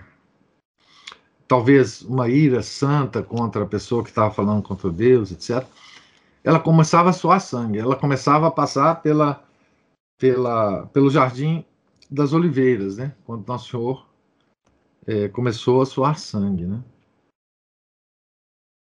talvez 1.48 2.02
uma 2.04 2.30
ira 2.30 2.62
santa 2.62 3.24
contra 3.24 3.64
a 3.64 3.68
pessoa 3.68 4.04
que 4.04 4.10
estava 4.10 4.32
falando 4.32 4.62
contra 4.62 4.90
Deus, 4.90 5.32
etc. 5.32 5.68
Ela 6.44 6.60
começava 6.60 7.10
a 7.10 7.14
suar 7.14 7.42
sangue, 7.42 7.80
ela 7.80 7.96
começava 7.96 8.48
a 8.48 8.52
passar 8.52 9.02
pela 9.02 9.44
pela, 10.22 10.86
pelo 10.88 11.10
Jardim 11.10 11.66
das 12.10 12.32
Oliveiras, 12.32 12.98
né? 12.98 13.16
Quando 13.26 13.48
Nosso 13.48 13.72
Senhor 13.72 14.08
é, 15.08 15.28
começou 15.30 15.82
a 15.82 15.86
suar 15.86 16.20
sangue, 16.20 16.68
né? 16.68 16.84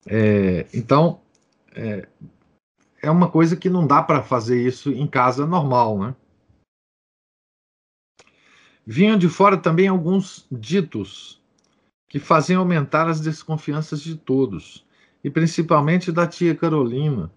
É, 0.05 0.67
então, 0.71 1.19
é, 1.73 2.07
é 3.01 3.09
uma 3.09 3.29
coisa 3.29 3.55
que 3.55 3.69
não 3.69 3.87
dá 3.87 4.03
para 4.03 4.21
fazer 4.21 4.61
isso 4.61 4.91
em 4.91 5.07
casa 5.07 5.47
normal, 5.47 5.97
né? 5.97 6.15
Vinham 8.85 9.17
de 9.17 9.29
fora 9.29 9.57
também 9.57 9.87
alguns 9.87 10.47
ditos 10.51 11.41
que 12.09 12.19
faziam 12.19 12.61
aumentar 12.61 13.07
as 13.07 13.21
desconfianças 13.21 14.01
de 14.01 14.15
todos, 14.15 14.85
e 15.23 15.29
principalmente 15.29 16.11
da 16.11 16.27
tia 16.27 16.55
Carolina, 16.55 17.31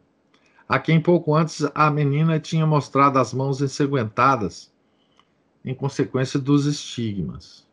a 0.68 0.78
quem 0.78 1.00
pouco 1.00 1.34
antes 1.34 1.64
a 1.74 1.90
menina 1.90 2.40
tinha 2.40 2.66
mostrado 2.66 3.18
as 3.18 3.32
mãos 3.34 3.60
ensanguentadas 3.60 4.72
em 5.64 5.74
consequência 5.74 6.40
dos 6.40 6.66
estigmas. 6.66 7.66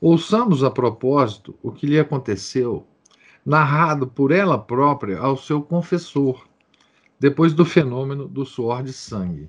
Ouçamos 0.00 0.64
a 0.64 0.70
propósito 0.70 1.54
o 1.62 1.70
que 1.70 1.86
lhe 1.86 1.98
aconteceu, 1.98 2.86
narrado 3.44 4.06
por 4.06 4.32
ela 4.32 4.58
própria 4.58 5.18
ao 5.18 5.36
seu 5.36 5.62
confessor, 5.62 6.46
depois 7.20 7.52
do 7.52 7.64
fenômeno 7.64 8.26
do 8.26 8.44
suor 8.44 8.82
de 8.82 8.92
sangue. 8.92 9.48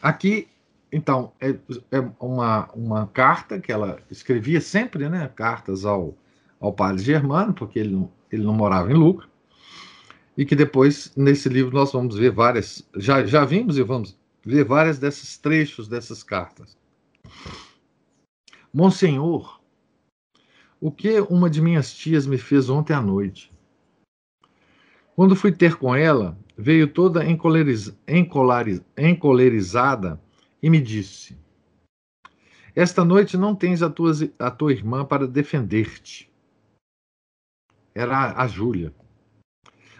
Aqui, 0.00 0.48
então, 0.92 1.32
é, 1.40 1.56
é 1.92 2.00
uma, 2.18 2.68
uma 2.74 3.06
carta 3.06 3.60
que 3.60 3.70
ela 3.70 4.00
escrevia 4.10 4.60
sempre, 4.60 5.08
né? 5.08 5.30
Cartas 5.34 5.84
ao, 5.84 6.16
ao 6.58 6.72
padre 6.72 7.02
Germano, 7.02 7.54
porque 7.54 7.78
ele 7.78 7.90
não, 7.90 8.10
ele 8.30 8.42
não 8.42 8.54
morava 8.54 8.90
em 8.90 8.94
Lucra 8.94 9.30
e 10.40 10.44
que 10.46 10.56
depois, 10.56 11.12
nesse 11.14 11.50
livro, 11.50 11.74
nós 11.74 11.92
vamos 11.92 12.16
ver 12.16 12.30
várias, 12.30 12.82
já, 12.96 13.24
já 13.26 13.44
vimos 13.44 13.76
e 13.76 13.82
vamos 13.82 14.18
ver 14.42 14.64
várias 14.64 14.98
desses 14.98 15.36
trechos 15.36 15.86
dessas 15.86 16.22
cartas. 16.22 16.78
Monsenhor, 18.72 19.60
o 20.80 20.90
que 20.90 21.20
uma 21.28 21.50
de 21.50 21.60
minhas 21.60 21.92
tias 21.92 22.26
me 22.26 22.38
fez 22.38 22.70
ontem 22.70 22.94
à 22.94 23.02
noite? 23.02 23.52
Quando 25.14 25.36
fui 25.36 25.52
ter 25.52 25.76
com 25.76 25.94
ela, 25.94 26.38
veio 26.56 26.88
toda 26.88 27.28
encoleriz, 27.28 27.94
encolariz, 28.08 28.80
encolerizada 28.96 30.18
e 30.62 30.68
me 30.68 30.80
disse: 30.80 31.38
Esta 32.74 33.04
noite 33.04 33.36
não 33.36 33.54
tens 33.54 33.82
a 33.82 33.90
tua, 33.90 34.12
a 34.38 34.50
tua 34.50 34.72
irmã 34.72 35.04
para 35.04 35.26
defender-te. 35.26 36.30
Era 37.94 38.40
a 38.40 38.46
Júlia. 38.46 38.94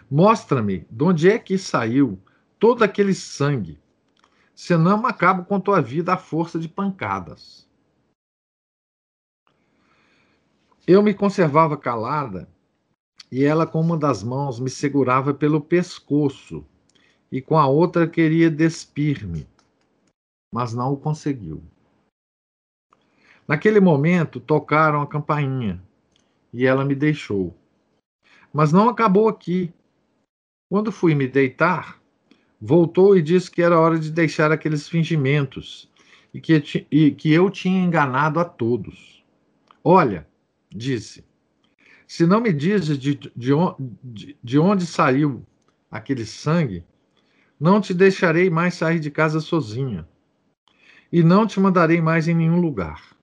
Mostra-me 0.09 0.85
de 0.89 1.03
onde 1.03 1.29
é 1.29 1.39
que 1.39 1.57
saiu 1.57 2.21
todo 2.59 2.83
aquele 2.83 3.13
sangue, 3.13 3.79
senão 4.53 5.05
acabo 5.05 5.45
com 5.45 5.59
tua 5.59 5.81
vida 5.81 6.13
à 6.13 6.17
força 6.17 6.59
de 6.59 6.67
pancadas. 6.67 7.67
Eu 10.85 11.01
me 11.01 11.13
conservava 11.13 11.77
calada 11.77 12.49
e 13.31 13.45
ela, 13.45 13.65
com 13.65 13.79
uma 13.79 13.97
das 13.97 14.23
mãos, 14.23 14.59
me 14.59 14.69
segurava 14.69 15.33
pelo 15.33 15.61
pescoço 15.61 16.65
e 17.31 17.41
com 17.41 17.57
a 17.57 17.65
outra 17.65 18.07
queria 18.07 18.49
despir-me, 18.49 19.47
mas 20.51 20.73
não 20.73 20.93
o 20.93 20.97
conseguiu. 20.97 21.63
Naquele 23.47 23.79
momento, 23.79 24.39
tocaram 24.39 25.01
a 25.01 25.07
campainha 25.07 25.81
e 26.53 26.65
ela 26.65 26.85
me 26.85 26.95
deixou. 26.95 27.55
Mas 28.53 28.71
não 28.71 28.89
acabou 28.89 29.27
aqui. 29.27 29.73
Quando 30.69 30.91
fui 30.91 31.15
me 31.15 31.27
deitar, 31.27 32.01
voltou 32.59 33.17
e 33.17 33.21
disse 33.21 33.49
que 33.49 33.61
era 33.61 33.79
hora 33.79 33.97
de 33.97 34.11
deixar 34.11 34.51
aqueles 34.51 34.87
fingimentos 34.87 35.89
e 36.33 36.39
que, 36.39 36.87
e 36.89 37.11
que 37.11 37.31
eu 37.31 37.49
tinha 37.49 37.83
enganado 37.83 38.39
a 38.39 38.45
todos. 38.45 39.23
Olha, 39.83 40.27
disse: 40.69 41.25
Se 42.07 42.25
não 42.25 42.39
me 42.39 42.53
dizes 42.53 42.97
de, 42.97 43.15
de, 43.35 44.37
de 44.41 44.59
onde 44.59 44.85
saiu 44.85 45.45
aquele 45.89 46.25
sangue, 46.25 46.85
não 47.59 47.81
te 47.81 47.93
deixarei 47.93 48.49
mais 48.49 48.75
sair 48.75 48.99
de 48.99 49.11
casa 49.11 49.39
sozinha, 49.39 50.07
e 51.11 51.21
não 51.23 51.45
te 51.45 51.59
mandarei 51.59 52.01
mais 52.01 52.27
em 52.27 52.33
nenhum 52.33 52.59
lugar. 52.59 53.15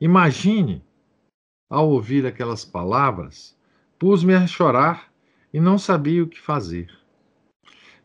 Imagine, 0.00 0.84
ao 1.70 1.88
ouvir 1.90 2.26
aquelas 2.26 2.64
palavras, 2.64 3.56
pus-me 3.98 4.34
a 4.34 4.46
chorar 4.46 5.12
e 5.52 5.60
não 5.60 5.78
sabia 5.78 6.22
o 6.22 6.28
que 6.28 6.40
fazer. 6.40 6.90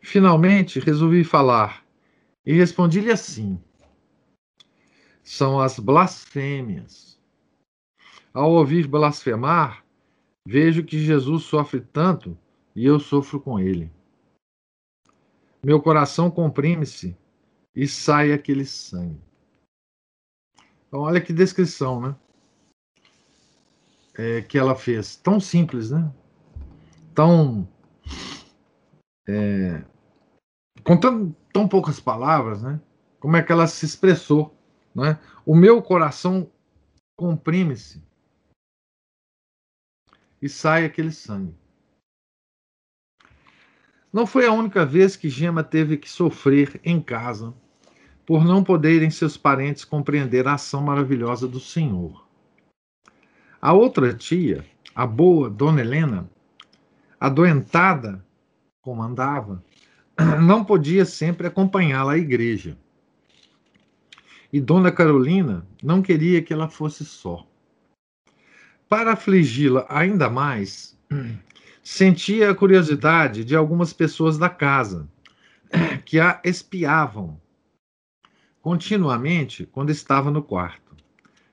Finalmente 0.00 0.80
resolvi 0.80 1.24
falar 1.24 1.84
e 2.46 2.52
respondi-lhe 2.52 3.10
assim: 3.10 3.62
São 5.22 5.60
as 5.60 5.78
blasfêmias 5.78 7.12
ao 8.32 8.50
ouvir 8.52 8.86
blasfemar, 8.86 9.84
vejo 10.46 10.82
que 10.82 10.98
Jesus 10.98 11.44
sofre 11.44 11.80
tanto 11.80 12.38
e 12.74 12.86
eu 12.86 12.98
sofro 12.98 13.38
com 13.38 13.60
ele. 13.60 13.90
Meu 15.62 15.80
coração 15.80 16.30
comprime-se 16.30 17.16
e 17.74 17.88
sai 17.88 18.32
aquele 18.32 18.64
sangue. 18.64 19.20
Então, 20.86 21.00
olha 21.00 21.20
que 21.20 21.32
descrição, 21.32 22.00
né? 22.00 22.16
É, 24.14 24.42
que 24.42 24.58
ela 24.58 24.76
fez. 24.76 25.16
Tão 25.16 25.40
simples, 25.40 25.90
né? 25.90 26.12
Tão. 27.14 27.66
É, 29.26 29.84
com 30.84 30.98
tão, 30.98 31.32
tão 31.52 31.66
poucas 31.66 31.98
palavras, 31.98 32.62
né? 32.62 32.80
Como 33.18 33.36
é 33.36 33.42
que 33.42 33.52
ela 33.52 33.66
se 33.66 33.86
expressou, 33.86 34.54
né? 34.94 35.18
O 35.46 35.54
meu 35.54 35.82
coração 35.82 36.50
comprime-se 37.16 38.04
e 40.40 40.48
sai 40.48 40.84
aquele 40.84 41.12
sangue. 41.12 41.54
Não 44.12 44.26
foi 44.26 44.46
a 44.46 44.52
única 44.52 44.84
vez 44.84 45.16
que 45.16 45.30
Gema 45.30 45.64
teve 45.64 45.96
que 45.96 46.10
sofrer 46.10 46.78
em 46.84 47.00
casa 47.00 47.54
por 48.26 48.44
não 48.44 48.62
poderem 48.62 49.10
seus 49.10 49.36
parentes 49.36 49.84
compreender 49.84 50.46
a 50.46 50.54
ação 50.54 50.82
maravilhosa 50.82 51.48
do 51.48 51.58
Senhor. 51.58 52.26
A 53.60 53.72
outra 53.72 54.12
tia, 54.14 54.64
a 54.94 55.06
boa 55.06 55.48
Dona 55.50 55.80
Helena, 55.80 56.30
adoentada 57.18 58.24
como 58.80 59.02
andava, 59.02 59.64
não 60.42 60.64
podia 60.64 61.04
sempre 61.04 61.46
acompanhá-la 61.46 62.12
à 62.12 62.18
igreja. 62.18 62.76
E 64.52 64.60
Dona 64.60 64.92
Carolina 64.92 65.66
não 65.82 66.02
queria 66.02 66.42
que 66.42 66.52
ela 66.52 66.68
fosse 66.68 67.04
só. 67.04 67.46
Para 68.88 69.12
afligi-la 69.12 69.86
ainda 69.88 70.28
mais, 70.28 70.98
sentia 71.82 72.50
a 72.50 72.54
curiosidade 72.54 73.44
de 73.44 73.56
algumas 73.56 73.92
pessoas 73.92 74.36
da 74.36 74.50
casa, 74.50 75.08
que 76.04 76.20
a 76.20 76.40
espiavam 76.44 77.40
continuamente 78.62 79.66
quando 79.66 79.90
estava 79.90 80.30
no 80.30 80.42
quarto. 80.42 80.96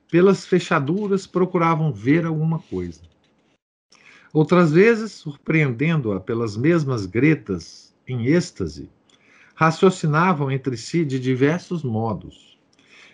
Pelas 0.10 0.46
fechaduras 0.46 1.26
procuravam 1.28 1.92
ver 1.92 2.26
alguma 2.26 2.60
coisa. 2.60 3.02
Outras 4.32 4.72
vezes, 4.72 5.12
surpreendendo-a 5.12 6.20
pelas 6.20 6.56
mesmas 6.56 7.08
gretas 7.08 7.96
em 8.08 8.28
êxtase, 8.28 8.90
raciocinavam 9.56 10.52
entre 10.52 10.78
si 10.78 11.04
de 11.04 11.20
diversos 11.20 11.84
modos 11.84 12.60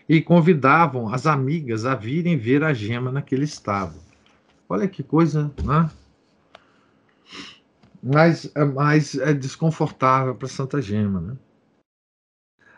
e 0.07 0.21
convidavam 0.21 1.11
as 1.11 1.25
amigas 1.25 1.85
a 1.85 1.95
virem 1.95 2.37
ver 2.37 2.63
a 2.63 2.73
gema 2.73 3.11
naquele 3.11 3.45
estado. 3.45 3.95
Olha 4.67 4.87
que 4.87 5.01
coisa, 5.01 5.51
né? 5.63 5.89
Mas, 8.03 8.51
mas 8.75 9.15
é 9.15 9.33
desconfortável 9.33 10.35
para 10.35 10.47
Santa 10.47 10.79
Gema, 10.79 11.19
né? 11.19 11.35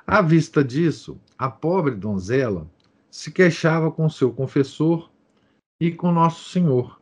À 0.10 0.22
vista 0.22 0.64
disso, 0.64 1.20
a 1.38 1.50
pobre 1.50 1.94
donzela 1.94 2.66
se 3.12 3.30
queixava 3.30 3.92
com 3.92 4.10
seu 4.10 4.32
confessor 4.32 5.12
e 5.82 5.92
com 5.92 6.14
Nosso 6.14 6.50
Senhor, 6.50 6.98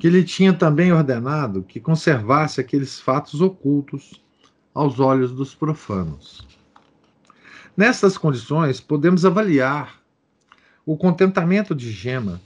que 0.00 0.08
lhe 0.08 0.24
tinha 0.24 0.54
também 0.54 0.94
ordenado 0.94 1.62
que 1.62 1.78
conservasse 1.78 2.58
aqueles 2.58 2.98
fatos 2.98 3.42
ocultos 3.42 4.24
aos 4.72 4.98
olhos 4.98 5.32
dos 5.32 5.54
profanos. 5.54 6.48
Nessas 7.76 8.16
condições, 8.16 8.80
podemos 8.80 9.26
avaliar 9.26 10.00
o 10.86 10.96
contentamento 10.96 11.74
de 11.74 11.90
Gema 11.90 12.40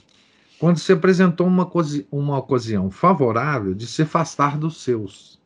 quando 0.59 0.79
se 0.79 0.91
apresentou 0.91 1.47
uma, 1.47 1.71
uma 2.11 2.37
ocasião 2.39 2.91
favorável 2.91 3.73
de 3.73 3.87
se 3.87 4.01
afastar 4.01 4.57
dos 4.57 4.83
seus 4.83 5.39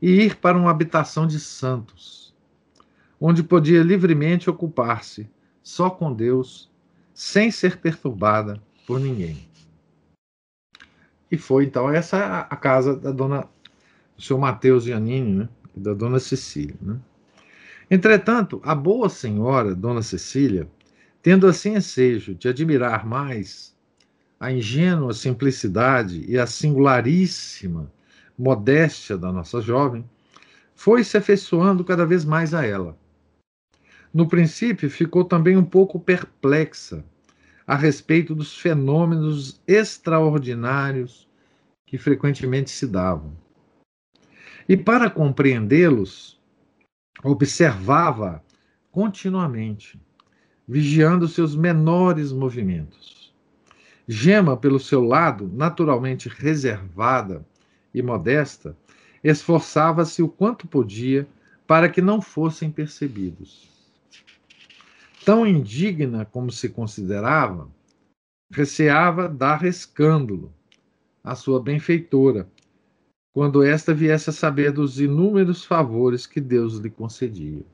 e 0.00 0.10
ir 0.10 0.36
para 0.36 0.56
uma 0.56 0.70
habitação 0.70 1.26
de 1.26 1.40
santos, 1.40 2.19
onde 3.20 3.42
podia 3.42 3.82
livremente 3.82 4.48
ocupar-se 4.48 5.28
só 5.62 5.90
com 5.90 6.12
Deus, 6.12 6.70
sem 7.12 7.50
ser 7.50 7.76
perturbada 7.76 8.60
por 8.86 8.98
ninguém. 8.98 9.46
E 11.30 11.36
foi 11.36 11.64
então 11.64 11.90
essa 11.90 12.40
a 12.40 12.56
casa 12.56 12.96
da 12.96 13.12
dona 13.12 13.46
do 14.16 14.22
seu 14.22 14.38
Mateus 14.38 14.84
Giannini, 14.84 15.34
né? 15.34 15.48
E 15.76 15.80
da 15.80 15.94
dona 15.94 16.18
Cecília, 16.18 16.76
né? 16.80 16.98
Entretanto, 17.90 18.60
a 18.64 18.74
boa 18.74 19.08
senhora, 19.08 19.74
dona 19.74 20.02
Cecília, 20.02 20.68
tendo 21.22 21.46
assim 21.46 21.74
ensejo 21.76 22.34
de 22.34 22.48
admirar 22.48 23.06
mais 23.06 23.76
a 24.38 24.50
ingênua 24.50 25.12
simplicidade 25.12 26.24
e 26.26 26.38
a 26.38 26.46
singularíssima 26.46 27.92
modéstia 28.38 29.18
da 29.18 29.30
nossa 29.30 29.60
jovem, 29.60 30.08
foi 30.74 31.04
se 31.04 31.18
afeiçoando 31.18 31.84
cada 31.84 32.06
vez 32.06 32.24
mais 32.24 32.54
a 32.54 32.64
ela. 32.64 32.96
No 34.12 34.26
princípio, 34.26 34.90
ficou 34.90 35.24
também 35.24 35.56
um 35.56 35.64
pouco 35.64 36.00
perplexa 36.00 37.04
a 37.64 37.76
respeito 37.76 38.34
dos 38.34 38.58
fenômenos 38.58 39.60
extraordinários 39.68 41.28
que 41.86 41.96
frequentemente 41.96 42.70
se 42.70 42.86
davam. 42.88 43.32
E 44.68 44.76
para 44.76 45.08
compreendê-los, 45.08 46.40
observava 47.22 48.42
continuamente, 48.90 50.00
vigiando 50.66 51.28
seus 51.28 51.54
menores 51.54 52.32
movimentos. 52.32 53.32
Gema, 54.08 54.56
pelo 54.56 54.80
seu 54.80 55.04
lado, 55.04 55.48
naturalmente 55.52 56.28
reservada 56.28 57.46
e 57.94 58.02
modesta, 58.02 58.76
esforçava-se 59.22 60.20
o 60.20 60.28
quanto 60.28 60.66
podia 60.66 61.28
para 61.64 61.88
que 61.88 62.02
não 62.02 62.20
fossem 62.20 62.72
percebidos. 62.72 63.69
Tão 65.24 65.46
indigna 65.46 66.24
como 66.24 66.50
se 66.50 66.68
considerava, 66.68 67.68
receava 68.50 69.28
dar 69.28 69.64
escândalo 69.64 70.52
à 71.22 71.34
sua 71.34 71.60
benfeitora, 71.62 72.48
quando 73.32 73.62
esta 73.62 73.94
viesse 73.94 74.30
a 74.30 74.32
saber 74.32 74.72
dos 74.72 74.98
inúmeros 74.98 75.64
favores 75.64 76.26
que 76.26 76.40
Deus 76.40 76.76
lhe 76.76 76.90
concedia. 76.90 77.64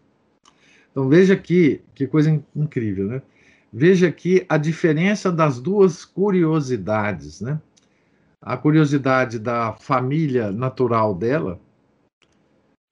Então 0.91 1.09
veja 1.09 1.35
aqui, 1.35 1.83
que 1.95 2.07
coisa 2.07 2.31
incrível, 2.55 3.07
né? 3.07 3.23
Veja 3.73 4.09
aqui 4.09 4.45
a 4.49 4.57
diferença 4.57 5.31
das 5.31 5.61
duas 5.61 6.05
curiosidades, 6.05 7.41
né? 7.41 7.61
A 8.41 8.57
curiosidade 8.57 9.39
da 9.39 9.73
família 9.75 10.51
natural 10.51 11.15
dela, 11.15 11.61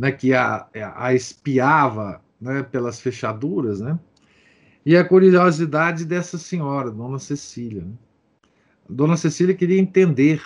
né, 0.00 0.10
que 0.10 0.34
a, 0.34 0.68
a 0.96 1.14
espiava 1.14 2.22
né, 2.40 2.62
pelas 2.62 3.00
fechaduras, 3.00 3.80
né? 3.80 3.98
E 4.86 4.96
a 4.96 5.04
curiosidade 5.04 6.04
dessa 6.04 6.36
senhora, 6.36 6.90
Dona 6.90 7.18
Cecília. 7.18 7.82
Né? 7.82 7.94
Dona 8.88 9.16
Cecília 9.16 9.54
queria 9.54 9.80
entender 9.80 10.42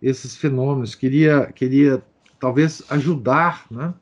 esses 0.00 0.36
fenômenos, 0.36 0.94
queria, 0.94 1.50
queria 1.52 2.02
talvez 2.38 2.82
ajudar, 2.90 3.66
né? 3.70 3.92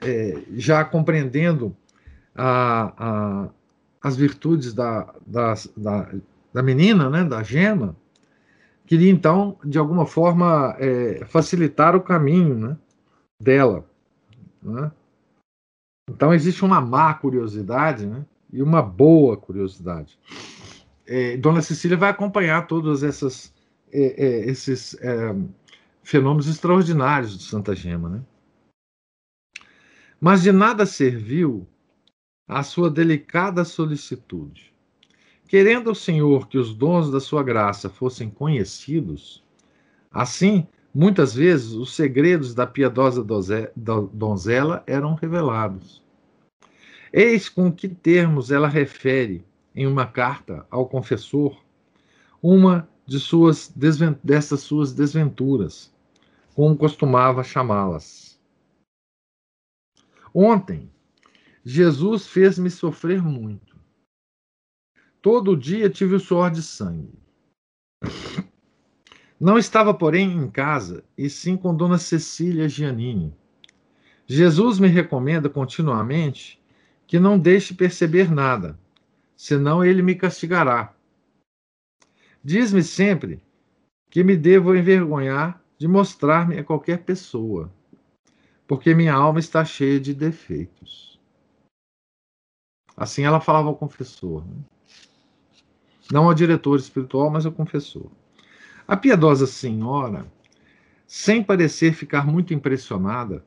É, 0.00 0.42
já 0.52 0.84
compreendendo 0.84 1.76
a, 2.34 2.94
a, 2.96 3.48
as 4.00 4.16
virtudes 4.16 4.72
da, 4.72 5.12
da, 5.26 5.54
da, 5.76 6.14
da, 6.54 6.62
menina, 6.62 7.10
né? 7.10 7.24
da 7.24 7.42
gema, 7.42 7.96
queria 8.86 9.10
então, 9.10 9.58
de 9.64 9.76
alguma 9.76 10.06
forma, 10.06 10.76
é, 10.78 11.24
facilitar 11.26 11.96
o 11.96 12.00
caminho 12.00 12.54
né? 12.54 12.76
dela. 13.42 13.84
Né? 14.62 14.92
Então, 16.08 16.32
existe 16.32 16.64
uma 16.64 16.80
má 16.80 17.12
curiosidade 17.14 18.06
né? 18.06 18.24
E 18.52 18.62
uma 18.62 18.82
boa 18.82 19.36
curiosidade. 19.36 20.18
É, 21.06 21.36
Dona 21.36 21.62
Cecília 21.62 21.96
vai 21.96 22.10
acompanhar 22.10 22.66
essas 23.02 23.52
é, 23.92 24.24
é, 24.24 24.50
esses 24.50 24.94
é, 25.00 25.34
fenômenos 26.02 26.46
extraordinários 26.46 27.36
de 27.36 27.44
Santa 27.44 27.74
Gema. 27.74 28.08
Né? 28.08 28.22
Mas 30.20 30.42
de 30.42 30.52
nada 30.52 30.84
serviu 30.84 31.66
a 32.46 32.62
sua 32.62 32.90
delicada 32.90 33.64
solicitude. 33.64 34.72
Querendo 35.46 35.90
o 35.90 35.94
Senhor 35.94 36.48
que 36.48 36.58
os 36.58 36.74
dons 36.74 37.10
da 37.10 37.20
sua 37.20 37.42
graça 37.42 37.88
fossem 37.88 38.28
conhecidos, 38.28 39.42
assim, 40.10 40.66
muitas 40.94 41.34
vezes 41.34 41.72
os 41.72 41.94
segredos 41.94 42.54
da 42.54 42.66
piedosa 42.66 43.24
donzela 44.12 44.82
eram 44.86 45.14
revelados. 45.14 46.02
Eis 47.12 47.48
com 47.48 47.72
que 47.72 47.88
termos 47.88 48.50
ela 48.50 48.68
refere 48.68 49.44
em 49.74 49.86
uma 49.86 50.06
carta 50.06 50.66
ao 50.70 50.88
confessor 50.88 51.64
uma 52.42 52.88
de 53.06 53.18
suas 53.18 53.72
dessas 54.22 54.60
suas 54.60 54.92
desventuras, 54.92 55.92
como 56.54 56.76
costumava 56.76 57.42
chamá-las. 57.42 58.38
Ontem, 60.34 60.90
Jesus 61.64 62.26
fez-me 62.26 62.70
sofrer 62.70 63.22
muito. 63.22 63.76
Todo 65.22 65.56
dia 65.56 65.90
tive 65.90 66.14
o 66.14 66.20
suor 66.20 66.50
de 66.50 66.62
sangue. 66.62 67.18
Não 69.40 69.56
estava, 69.56 69.94
porém, 69.94 70.32
em 70.32 70.50
casa, 70.50 71.04
e 71.16 71.30
sim 71.30 71.56
com 71.56 71.74
Dona 71.74 71.98
Cecília 71.98 72.68
Giannini. 72.68 73.34
Jesus 74.26 74.78
me 74.78 74.88
recomenda 74.88 75.48
continuamente 75.48 76.57
que 77.08 77.18
não 77.18 77.38
deixe 77.38 77.72
perceber 77.72 78.30
nada, 78.30 78.78
senão 79.34 79.82
ele 79.82 80.02
me 80.02 80.14
castigará. 80.14 80.94
Diz-me 82.44 82.82
sempre 82.82 83.42
que 84.10 84.22
me 84.22 84.36
devo 84.36 84.76
envergonhar 84.76 85.60
de 85.78 85.88
mostrar-me 85.88 86.58
a 86.58 86.64
qualquer 86.64 87.04
pessoa, 87.04 87.72
porque 88.66 88.94
minha 88.94 89.14
alma 89.14 89.40
está 89.40 89.64
cheia 89.64 89.98
de 89.98 90.12
defeitos. 90.12 91.18
Assim 92.94 93.24
ela 93.24 93.40
falava 93.40 93.68
ao 93.68 93.76
confessor. 93.76 94.46
Né? 94.46 94.56
Não 96.12 96.26
ao 96.26 96.34
diretor 96.34 96.78
espiritual, 96.78 97.30
mas 97.30 97.46
ao 97.46 97.52
confessor. 97.52 98.10
A 98.86 98.96
piedosa 98.96 99.46
senhora, 99.46 100.30
sem 101.06 101.42
parecer 101.42 101.94
ficar 101.94 102.26
muito 102.26 102.52
impressionada, 102.52 103.42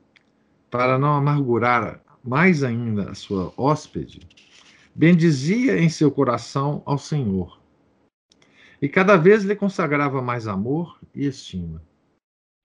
para 0.68 0.98
não 0.98 1.14
amargurar 1.14 2.02
mais 2.22 2.62
ainda 2.62 3.10
a 3.10 3.14
sua 3.14 3.52
hóspede, 3.56 4.20
bendizia 4.94 5.78
em 5.78 5.88
seu 5.88 6.10
coração 6.10 6.82
ao 6.84 6.98
Senhor 6.98 7.62
e 8.82 8.88
cada 8.88 9.16
vez 9.16 9.44
lhe 9.44 9.54
consagrava 9.54 10.20
mais 10.20 10.48
amor 10.48 10.98
e 11.14 11.24
estima. 11.24 11.80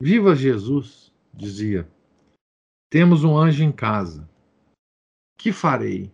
Viva 0.02 0.36
Jesus, 0.36 1.13
dizia. 1.32 1.88
Temos 2.89 3.24
um 3.24 3.38
anjo 3.38 3.63
em 3.63 3.72
casa. 3.72 4.28
Que 5.38 5.52
farei? 5.52 6.12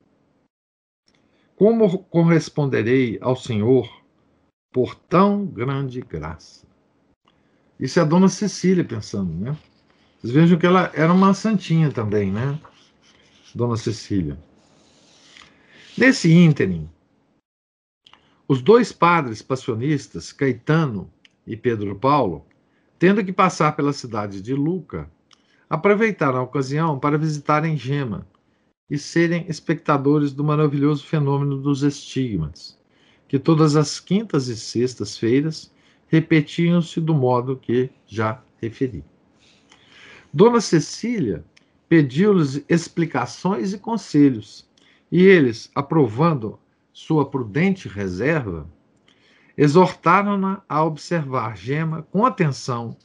Como 1.55 2.03
corresponderei 2.03 3.17
ao 3.21 3.37
Senhor 3.37 4.03
por 4.73 4.93
tão 4.93 5.45
grande 5.45 6.01
graça? 6.01 6.67
Isso 7.79 7.97
é 7.97 8.01
a 8.01 8.05
dona 8.05 8.27
Cecília 8.27 8.83
pensando, 8.83 9.33
né? 9.33 9.57
Vocês 10.19 10.33
vejam 10.33 10.59
que 10.59 10.65
ela 10.65 10.91
era 10.93 11.13
uma 11.13 11.33
santinha 11.33 11.89
também, 11.89 12.29
né? 12.29 12.59
Dona 13.55 13.77
Cecília. 13.77 14.37
Nesse 15.95 16.33
ínterim, 16.33 16.89
os 18.47 18.61
dois 18.61 18.91
padres 18.91 19.41
passionistas, 19.41 20.31
Caetano 20.31 21.09
e 21.45 21.55
Pedro 21.55 21.95
Paulo, 21.95 22.45
tendo 22.97 23.23
que 23.23 23.31
passar 23.31 23.75
pela 23.75 23.93
cidade 23.93 24.41
de 24.41 24.53
Luca, 24.55 25.09
aproveitaram 25.69 26.39
a 26.39 26.43
ocasião 26.43 26.97
para 26.97 27.17
visitarem 27.17 27.77
Gema 27.77 28.27
e 28.89 28.97
serem 28.97 29.45
espectadores 29.47 30.33
do 30.33 30.43
maravilhoso 30.43 31.05
fenômeno 31.05 31.57
dos 31.57 31.83
estigmas, 31.83 32.79
que 33.27 33.37
todas 33.37 33.75
as 33.75 33.99
quintas 33.99 34.47
e 34.47 34.57
sextas-feiras 34.57 35.71
repetiam-se 36.07 36.99
do 36.99 37.13
modo 37.13 37.57
que 37.57 37.89
já 38.07 38.41
referi. 38.61 39.03
Dona 40.33 40.59
Cecília 40.59 41.45
pediu-lhes 41.93 42.65
explicações 42.67 43.71
e 43.71 43.77
conselhos, 43.77 44.67
e 45.11 45.21
eles, 45.21 45.69
aprovando 45.75 46.59
sua 46.91 47.29
prudente 47.29 47.87
reserva, 47.87 48.67
exortaram-na 49.55 50.63
a 50.67 50.83
observar 50.83 51.55
Gema 51.55 52.01
com 52.11 52.25
atenção 52.25 52.97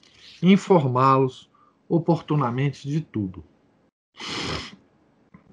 e 0.42 0.51
informá-los 0.51 1.51
oportunamente 1.87 2.88
de 2.88 3.03
tudo. 3.03 3.44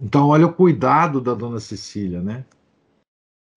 Então, 0.02 0.30
olha 0.30 0.46
o 0.46 0.54
cuidado 0.54 1.20
da 1.20 1.34
dona 1.34 1.60
Cecília, 1.60 2.22
né? 2.22 2.46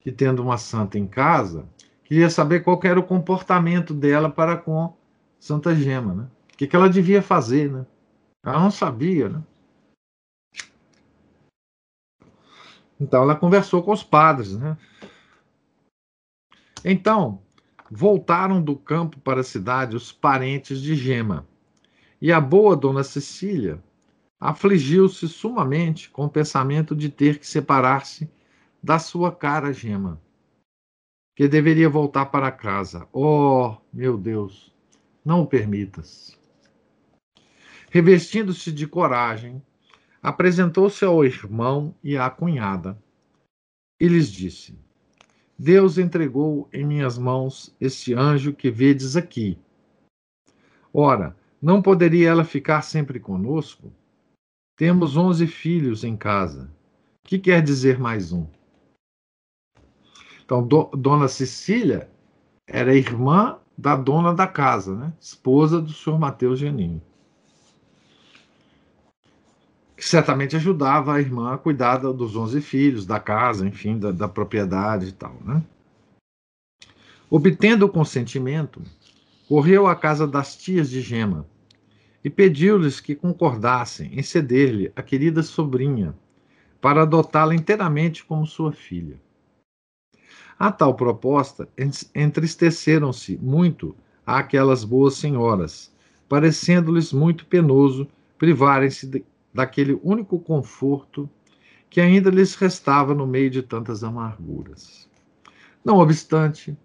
Que 0.00 0.10
tendo 0.10 0.42
uma 0.42 0.58
santa 0.58 0.98
em 0.98 1.06
casa, 1.06 1.68
queria 2.02 2.28
saber 2.28 2.64
qual 2.64 2.80
era 2.82 2.98
o 2.98 3.06
comportamento 3.06 3.94
dela 3.94 4.28
para 4.28 4.56
com 4.56 4.92
Santa 5.38 5.72
Gema, 5.72 6.14
né? 6.14 6.28
O 6.52 6.56
que, 6.56 6.66
que 6.66 6.74
ela 6.74 6.90
devia 6.90 7.22
fazer, 7.22 7.70
né? 7.70 7.86
Ela 8.44 8.58
não 8.58 8.72
sabia, 8.72 9.28
né? 9.28 9.40
Então 13.00 13.22
ela 13.22 13.36
conversou 13.36 13.82
com 13.82 13.92
os 13.92 14.02
padres, 14.02 14.56
né? 14.56 14.76
Então, 16.84 17.42
voltaram 17.90 18.62
do 18.62 18.76
campo 18.76 19.18
para 19.20 19.40
a 19.40 19.44
cidade 19.44 19.96
os 19.96 20.12
parentes 20.12 20.80
de 20.80 20.94
Gema. 20.94 21.46
E 22.20 22.32
a 22.32 22.40
boa 22.40 22.76
dona 22.76 23.04
Cecília 23.04 23.82
afligiu-se 24.40 25.28
sumamente 25.28 26.10
com 26.10 26.24
o 26.24 26.30
pensamento 26.30 26.94
de 26.94 27.08
ter 27.08 27.38
que 27.38 27.46
separar-se 27.46 28.30
da 28.82 28.98
sua 28.98 29.32
cara 29.32 29.72
Gema, 29.72 30.20
que 31.34 31.48
deveria 31.48 31.88
voltar 31.88 32.26
para 32.26 32.52
casa. 32.52 33.08
Oh, 33.12 33.76
meu 33.92 34.16
Deus, 34.16 34.72
não 35.24 35.42
o 35.42 35.46
permitas. 35.46 36.38
Revestindo-se 37.90 38.70
de 38.70 38.86
coragem, 38.86 39.62
apresentou-se 40.22 41.04
ao 41.04 41.24
irmão 41.24 41.94
e 42.02 42.16
à 42.16 42.28
cunhada 42.28 42.98
e 44.00 44.06
lhes 44.06 44.30
disse: 44.30 44.78
Deus 45.58 45.98
entregou 45.98 46.68
em 46.72 46.86
minhas 46.86 47.18
mãos 47.18 47.74
este 47.80 48.14
anjo 48.14 48.52
que 48.52 48.70
vedes 48.70 49.16
aqui. 49.16 49.58
Ora, 50.92 51.36
não 51.60 51.82
poderia 51.82 52.28
ela 52.28 52.44
ficar 52.44 52.82
sempre 52.82 53.18
conosco? 53.18 53.92
Temos 54.76 55.16
onze 55.16 55.46
filhos 55.46 56.04
em 56.04 56.16
casa. 56.16 56.70
Que 57.24 57.38
quer 57.38 57.62
dizer 57.62 57.98
mais 57.98 58.32
um? 58.32 58.46
Então, 60.44 60.66
do, 60.66 60.84
Dona 60.96 61.28
Cecília 61.28 62.10
era 62.66 62.94
irmã 62.94 63.58
da 63.76 63.94
dona 63.96 64.32
da 64.32 64.46
casa, 64.46 64.94
né? 64.94 65.12
esposa 65.20 65.80
do 65.80 65.92
senhor 65.92 66.18
Mateus 66.18 66.58
Geninho 66.58 67.02
que 69.98 70.06
certamente 70.06 70.54
ajudava 70.54 71.14
a 71.14 71.20
irmã 71.20 71.52
a 71.52 71.58
cuidar 71.58 71.96
dos 71.96 72.36
11 72.36 72.60
filhos, 72.60 73.04
da 73.04 73.18
casa, 73.18 73.66
enfim, 73.66 73.98
da, 73.98 74.12
da 74.12 74.28
propriedade 74.28 75.08
e 75.08 75.12
tal. 75.12 75.36
Né? 75.44 75.60
Obtendo 77.28 77.84
o 77.84 77.88
consentimento, 77.88 78.80
correu 79.48 79.88
à 79.88 79.96
casa 79.96 80.24
das 80.24 80.56
tias 80.56 80.88
de 80.88 81.00
Gema 81.00 81.44
e 82.22 82.30
pediu-lhes 82.30 83.00
que 83.00 83.16
concordassem 83.16 84.16
em 84.16 84.22
ceder-lhe 84.22 84.92
a 84.94 85.02
querida 85.02 85.42
sobrinha 85.42 86.14
para 86.80 87.02
adotá-la 87.02 87.56
inteiramente 87.56 88.24
como 88.24 88.46
sua 88.46 88.70
filha. 88.70 89.20
A 90.56 90.70
tal 90.70 90.94
proposta 90.94 91.68
entristeceram-se 92.14 93.36
muito 93.42 93.96
aquelas 94.24 94.84
boas 94.84 95.14
senhoras, 95.14 95.92
parecendo-lhes 96.28 97.12
muito 97.12 97.46
penoso 97.46 98.06
privarem-se 98.38 99.24
daquele 99.52 99.98
único 100.02 100.38
conforto 100.38 101.28
que 101.90 102.00
ainda 102.00 102.30
lhes 102.30 102.54
restava 102.54 103.14
no 103.14 103.26
meio 103.26 103.50
de 103.50 103.62
tantas 103.62 104.04
amarguras. 104.04 105.08
Não 105.84 105.98
obstante, 105.98 106.76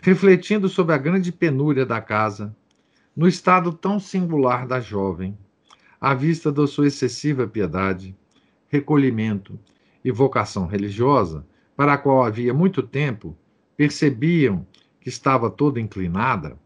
refletindo 0.00 0.68
sobre 0.68 0.94
a 0.94 0.98
grande 0.98 1.32
penúria 1.32 1.84
da 1.84 2.00
casa, 2.00 2.54
no 3.16 3.26
estado 3.26 3.72
tão 3.72 3.98
singular 3.98 4.66
da 4.66 4.80
jovem, 4.80 5.36
à 6.00 6.14
vista 6.14 6.52
da 6.52 6.66
sua 6.66 6.86
excessiva 6.86 7.48
piedade, 7.48 8.16
recolhimento 8.68 9.58
e 10.04 10.12
vocação 10.12 10.66
religiosa, 10.66 11.44
para 11.76 11.94
a 11.94 11.98
qual 11.98 12.24
havia 12.24 12.54
muito 12.54 12.82
tempo 12.82 13.36
percebiam 13.76 14.66
que 15.00 15.08
estava 15.08 15.50
toda 15.50 15.80
inclinada, 15.80 16.58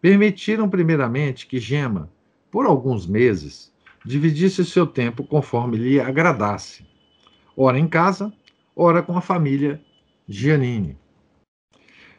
permitiram 0.00 0.68
primeiramente 0.68 1.46
que 1.46 1.58
Gema, 1.58 2.10
por 2.50 2.66
alguns 2.66 3.06
meses, 3.06 3.71
dividisse 4.04 4.64
seu 4.64 4.86
tempo 4.86 5.24
conforme 5.24 5.76
lhe 5.76 6.00
agradasse, 6.00 6.86
ora 7.56 7.78
em 7.78 7.86
casa, 7.86 8.32
ora 8.74 9.02
com 9.02 9.16
a 9.16 9.20
família 9.20 9.80
Giannini. 10.28 10.98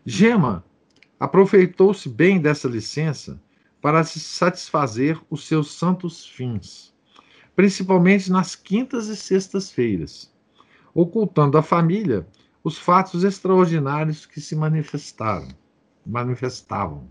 Gema 0.06 0.64
aproveitou-se 1.20 2.10
bem 2.10 2.40
dessa 2.40 2.68
licença 2.68 3.42
para 3.82 4.04
se 4.04 4.20
satisfazer 4.20 5.20
os 5.30 5.48
seus 5.48 5.72
santos 5.74 6.26
fins, 6.26 6.94
principalmente 7.56 8.32
nas 8.32 8.56
quintas 8.56 9.08
e 9.08 9.16
sextas-feiras, 9.16 10.34
ocultando 10.94 11.58
à 11.58 11.62
família 11.62 12.28
os 12.64 12.78
fatos 12.78 13.24
extraordinários 13.24 14.26
que 14.26 14.40
se 14.40 14.56
manifestaram, 14.56 15.48
manifestavam. 16.06 17.10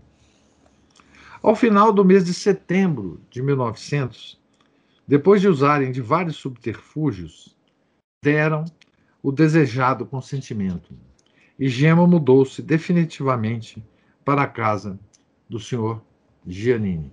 Ao 1.41 1.55
final 1.55 1.91
do 1.91 2.05
mês 2.05 2.25
de 2.25 2.33
setembro 2.33 3.21
de 3.29 3.41
1900, 3.41 4.41
depois 5.07 5.41
de 5.41 5.47
usarem 5.47 5.91
de 5.91 6.01
vários 6.01 6.37
subterfúgios, 6.37 7.55
deram 8.23 8.65
o 9.21 9.31
desejado 9.31 10.05
consentimento. 10.05 10.93
E 11.59 11.67
Gema 11.67 12.07
mudou-se 12.07 12.61
definitivamente 12.61 13.85
para 14.23 14.43
a 14.43 14.47
casa 14.47 14.99
do 15.49 15.59
senhor 15.59 16.03
Giannini. 16.45 17.11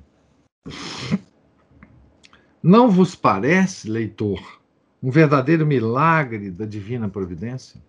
Não 2.62 2.90
vos 2.90 3.14
parece, 3.14 3.88
leitor, 3.88 4.60
um 5.02 5.10
verdadeiro 5.10 5.66
milagre 5.66 6.50
da 6.50 6.66
divina 6.66 7.08
providência? 7.08 7.82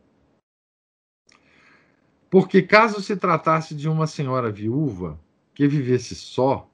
Porque, 2.29 2.61
caso 2.61 3.01
se 3.01 3.17
tratasse 3.17 3.75
de 3.75 3.89
uma 3.89 4.07
senhora 4.07 4.49
viúva 4.49 5.19
que 5.53 5.67
vivesse 5.67 6.15
só, 6.15 6.70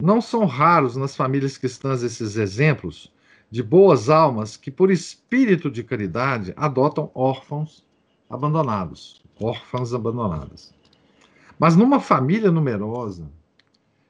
não 0.00 0.20
são 0.20 0.44
raros 0.44 0.94
nas 0.94 1.16
famílias 1.16 1.58
cristãs 1.58 2.04
esses 2.04 2.36
exemplos 2.36 3.12
de 3.50 3.64
boas 3.64 4.08
almas 4.08 4.56
que, 4.56 4.70
por 4.70 4.92
espírito 4.92 5.68
de 5.68 5.82
caridade, 5.82 6.54
adotam 6.56 7.10
órfãos 7.12 7.84
abandonados, 8.30 9.20
órfãs 9.40 9.92
abandonadas. 9.92 10.72
Mas 11.58 11.74
numa 11.74 11.98
família 11.98 12.52
numerosa, 12.52 13.28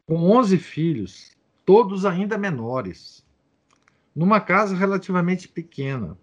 com 0.07 0.31
11 0.31 0.59
filhos, 0.59 1.31
todos 1.65 2.05
ainda 2.05 2.37
menores, 2.37 3.25
numa 4.15 4.41
casa 4.41 4.77
relativamente 4.77 5.49
pequena, 5.49 6.19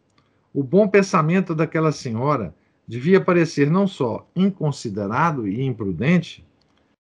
o 0.53 0.61
bom 0.61 0.87
pensamento 0.87 1.55
daquela 1.55 1.91
senhora 1.91 2.53
devia 2.87 3.19
parecer 3.19 3.71
não 3.71 3.87
só 3.87 4.29
inconsiderado 4.35 5.47
e 5.47 5.63
imprudente, 5.63 6.45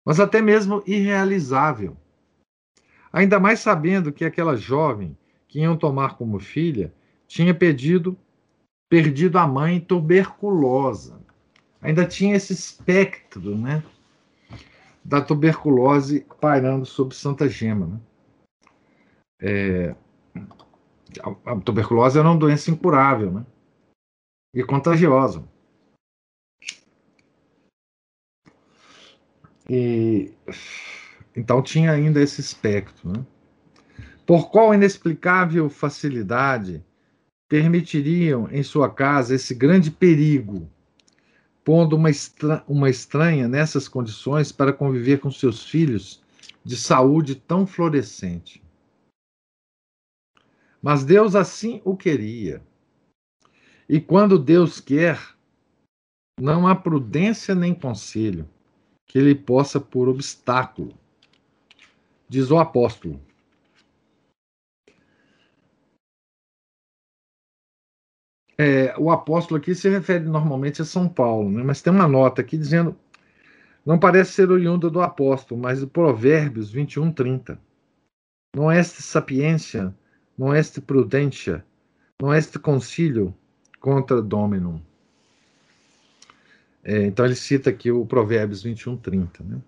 mas 0.03 0.19
até 0.19 0.41
mesmo 0.41 0.83
irrealizável 0.87 1.95
Ainda 3.17 3.41
mais 3.41 3.61
sabendo 3.61 4.13
que 4.13 4.27
aquela 4.27 4.59
jovem 4.59 5.17
que 5.49 5.61
iam 5.61 5.75
tomar 5.75 6.19
como 6.19 6.39
filha 6.39 6.93
tinha 7.27 7.55
pedido, 7.55 8.15
perdido 8.91 9.39
a 9.39 9.47
mãe 9.47 9.81
tuberculosa. 9.81 11.19
Ainda 11.81 12.05
tinha 12.07 12.37
esse 12.37 12.53
espectro, 12.53 13.57
né? 13.57 13.83
Da 15.03 15.23
tuberculose 15.23 16.27
pairando 16.39 16.85
sobre 16.85 17.15
Santa 17.15 17.49
Gema. 17.49 17.87
Né? 17.87 18.01
É, 19.41 19.95
a 21.47 21.57
tuberculose 21.57 22.19
era 22.19 22.29
uma 22.29 22.37
doença 22.37 22.71
incurável, 22.71 23.33
né? 23.33 23.47
E 24.55 24.63
contagiosa. 24.63 25.43
E 29.71 30.35
então 31.37 31.63
tinha 31.63 31.93
ainda 31.93 32.21
esse 32.21 32.41
espectro. 32.41 33.13
Né? 33.13 33.25
Por 34.25 34.51
qual 34.51 34.73
inexplicável 34.73 35.69
facilidade 35.69 36.83
permitiriam 37.47 38.49
em 38.51 38.63
sua 38.63 38.89
casa 38.93 39.35
esse 39.35 39.55
grande 39.55 39.91
perigo, 39.91 40.69
pondo 41.63 41.95
uma, 41.95 42.09
estra 42.09 42.65
uma 42.67 42.89
estranha 42.89 43.47
nessas 43.47 43.87
condições 43.87 44.51
para 44.51 44.73
conviver 44.73 45.21
com 45.21 45.31
seus 45.31 45.65
filhos 45.65 46.23
de 46.65 46.77
saúde 46.77 47.35
tão 47.35 47.67
florescente? 47.67 48.63
Mas 50.83 51.05
Deus 51.05 51.35
assim 51.35 51.83
o 51.85 51.97
queria. 51.97 52.63
E 53.89 54.01
quando 54.01 54.39
Deus 54.39 54.81
quer, 54.81 55.21
não 56.41 56.67
há 56.67 56.75
prudência 56.75 57.55
nem 57.55 57.75
conselho 57.75 58.49
que 59.07 59.19
ele 59.19 59.35
possa 59.35 59.79
pôr 59.79 60.09
obstáculo 60.09 60.99
diz 62.29 62.51
o 62.51 62.59
apóstolo. 62.59 63.21
É, 68.59 68.95
o 68.99 69.11
apóstolo 69.11 69.61
aqui 69.61 69.75
se 69.75 69.89
refere 69.89 70.25
normalmente 70.25 70.81
a 70.81 70.85
São 70.85 71.09
Paulo, 71.09 71.51
né? 71.51 71.63
mas 71.63 71.83
tem 71.83 71.93
uma 71.93 72.09
nota 72.09 72.41
aqui 72.41 72.57
dizendo, 72.57 72.97
não 73.85 73.99
parece 73.99 74.33
ser 74.33 74.51
oriunda 74.51 74.89
do 74.89 75.03
apóstolo, 75.03 75.61
mas 75.61 75.81
de 75.81 75.87
Provérbios 75.87 76.71
21, 76.71 77.13
30. 77.13 77.61
Não 78.55 78.73
este 78.73 79.03
sapiência, 79.03 79.95
não 80.39 80.55
este 80.55 80.81
prudência, 80.81 81.65
não 82.21 82.35
este 82.35 82.59
concílio 82.59 83.35
contra 83.79 84.23
dominum. 84.23 84.81
É, 86.83 87.05
então 87.05 87.27
ele 87.27 87.35
cita 87.35 87.69
aqui 87.69 87.91
o 87.91 88.07
Provérbios 88.07 88.63
21, 88.63 88.97
30. 88.97 89.45
Né? 89.45 89.59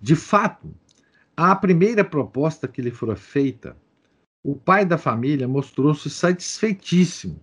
De 0.00 0.16
fato, 0.16 0.74
à 1.36 1.54
primeira 1.54 2.02
proposta 2.02 2.66
que 2.66 2.80
lhe 2.80 2.90
fora 2.90 3.14
feita, 3.14 3.76
o 4.42 4.54
pai 4.54 4.86
da 4.86 4.96
família 4.96 5.46
mostrou-se 5.46 6.08
satisfeitíssimo. 6.08 7.38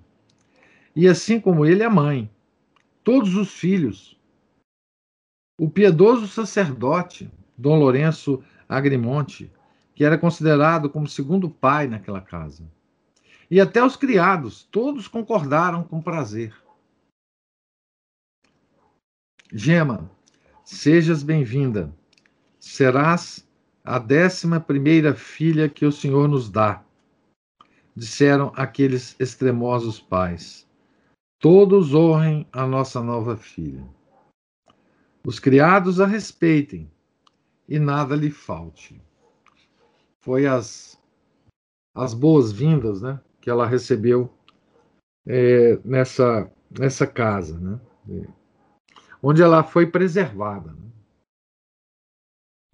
E 0.96 1.08
assim 1.08 1.40
como 1.40 1.66
ele, 1.66 1.84
a 1.84 1.90
mãe, 1.90 2.30
todos 3.04 3.36
os 3.36 3.54
filhos. 3.54 4.20
O 5.60 5.70
piedoso 5.70 6.28
sacerdote, 6.28 7.32
Dom 7.56 7.78
Lourenço 7.78 8.44
Agrimonte, 8.68 9.52
que 9.94 10.04
era 10.04 10.18
considerado 10.18 10.90
como 10.90 11.08
segundo 11.08 11.50
pai 11.50 11.88
naquela 11.88 12.22
casa. 12.22 12.64
E 13.50 13.62
até 13.62 13.84
os 13.84 13.96
criados, 13.96 14.64
todos 14.64 15.08
concordaram 15.08 15.84
com 15.84 16.02
prazer. 16.02 16.56
Gema, 19.54 20.10
sejas 20.66 21.22
bem-vinda 21.22 21.94
serás 22.68 23.48
a 23.84 23.98
décima 23.98 24.60
primeira 24.60 25.16
filha 25.16 25.70
que 25.70 25.86
o 25.86 25.92
Senhor 25.92 26.28
nos 26.28 26.50
dá. 26.50 26.84
Disseram 27.96 28.52
aqueles 28.56 29.16
extremosos 29.20 30.00
pais. 30.00 30.68
Todos 31.40 31.94
honrem 31.96 32.48
a 32.52 32.68
nossa 32.68 33.02
nova 33.02 33.38
filha. 33.38 33.88
Os 35.26 35.40
criados 35.40 36.00
a 36.00 36.06
respeitem 36.06 36.92
e 37.68 37.80
nada 37.80 38.16
lhe 38.16 38.30
falte. 38.30 39.02
Foi 40.20 40.46
as, 40.46 41.02
as 41.96 42.14
boas-vindas 42.14 43.02
né, 43.02 43.20
que 43.40 43.50
ela 43.50 43.66
recebeu 43.66 44.32
é, 45.26 45.80
nessa, 45.84 46.52
nessa 46.78 47.08
casa, 47.08 47.58
né, 47.60 47.80
onde 49.22 49.42
ela 49.42 49.64
foi 49.64 49.88
preservada. 49.88 50.72
Né 50.72 50.88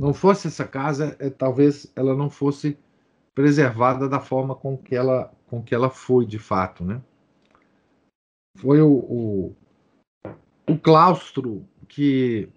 não 0.03 0.13
fosse 0.13 0.47
essa 0.47 0.67
casa, 0.67 1.15
é, 1.17 1.29
talvez 1.29 1.89
ela 1.95 2.13
não 2.13 2.29
fosse 2.29 2.77
preservada 3.33 4.09
da 4.09 4.19
forma 4.19 4.53
com 4.53 4.77
que 4.77 4.93
ela, 4.93 5.33
com 5.47 5.63
que 5.63 5.73
ela 5.73 5.89
foi 5.89 6.25
de 6.25 6.37
fato, 6.37 6.83
né? 6.83 7.01
Foi 8.57 8.81
o, 8.81 8.91
o, 8.91 9.55
o 10.67 10.77
claustro 10.77 11.65
que 11.87 12.49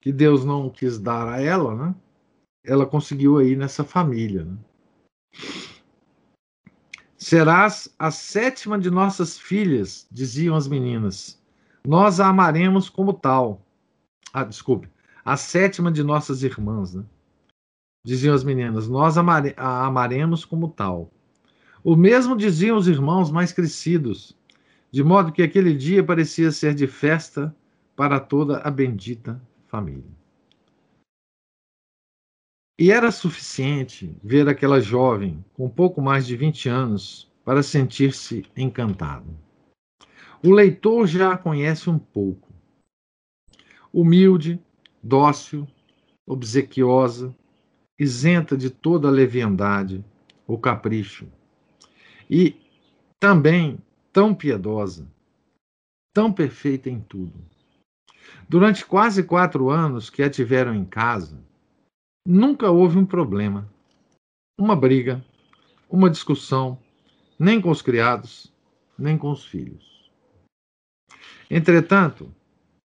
que 0.00 0.12
Deus 0.12 0.44
não 0.44 0.70
quis 0.70 1.00
dar 1.00 1.28
a 1.28 1.40
ela, 1.40 1.74
né? 1.74 1.94
Ela 2.64 2.86
conseguiu 2.86 3.38
aí 3.38 3.56
nessa 3.56 3.82
família. 3.82 4.44
Né? 4.44 4.56
Serás 7.16 7.92
a 7.98 8.12
sétima 8.12 8.78
de 8.78 8.88
nossas 8.88 9.36
filhas, 9.36 10.06
diziam 10.12 10.54
as 10.54 10.68
meninas. 10.68 11.42
Nós 11.84 12.20
a 12.20 12.28
amaremos 12.28 12.88
como 12.88 13.12
tal. 13.12 13.66
Ah, 14.32 14.44
desculpe. 14.44 14.88
A 15.28 15.36
sétima 15.36 15.92
de 15.92 16.02
nossas 16.02 16.42
irmãs, 16.42 16.94
né? 16.94 17.04
Diziam 18.02 18.34
as 18.34 18.42
meninas. 18.42 18.88
Nós 18.88 19.18
amare 19.18 19.52
a 19.58 19.84
amaremos 19.84 20.42
como 20.42 20.70
tal. 20.70 21.12
O 21.84 21.94
mesmo 21.94 22.34
diziam 22.34 22.78
os 22.78 22.88
irmãos 22.88 23.30
mais 23.30 23.52
crescidos, 23.52 24.34
de 24.90 25.04
modo 25.04 25.30
que 25.30 25.42
aquele 25.42 25.74
dia 25.74 26.02
parecia 26.02 26.50
ser 26.50 26.72
de 26.74 26.86
festa 26.86 27.54
para 27.94 28.18
toda 28.18 28.60
a 28.60 28.70
bendita 28.70 29.38
família. 29.66 30.10
E 32.78 32.90
era 32.90 33.10
suficiente 33.10 34.16
ver 34.24 34.48
aquela 34.48 34.80
jovem 34.80 35.44
com 35.52 35.68
pouco 35.68 36.00
mais 36.00 36.26
de 36.26 36.38
20 36.38 36.70
anos 36.70 37.30
para 37.44 37.62
sentir-se 37.62 38.46
encantado. 38.56 39.28
O 40.42 40.50
leitor 40.50 41.06
já 41.06 41.34
a 41.34 41.36
conhece 41.36 41.90
um 41.90 41.98
pouco. 41.98 42.48
Humilde, 43.92 44.58
dócil, 45.08 45.66
obsequiosa, 46.26 47.34
isenta 47.98 48.56
de 48.56 48.68
toda 48.68 49.10
leviandade 49.10 50.04
ou 50.46 50.58
capricho, 50.58 51.26
e 52.30 52.54
também 53.18 53.78
tão 54.12 54.34
piedosa, 54.34 55.10
tão 56.14 56.32
perfeita 56.32 56.90
em 56.90 57.00
tudo. 57.00 57.34
Durante 58.48 58.84
quase 58.84 59.24
quatro 59.24 59.70
anos 59.70 60.10
que 60.10 60.22
a 60.22 60.28
tiveram 60.28 60.74
em 60.74 60.84
casa, 60.84 61.42
nunca 62.26 62.70
houve 62.70 62.98
um 62.98 63.06
problema, 63.06 63.68
uma 64.58 64.76
briga, 64.76 65.24
uma 65.88 66.10
discussão, 66.10 66.78
nem 67.38 67.60
com 67.60 67.70
os 67.70 67.80
criados, 67.80 68.52
nem 68.98 69.16
com 69.16 69.30
os 69.30 69.44
filhos. 69.44 70.10
Entretanto, 71.50 72.30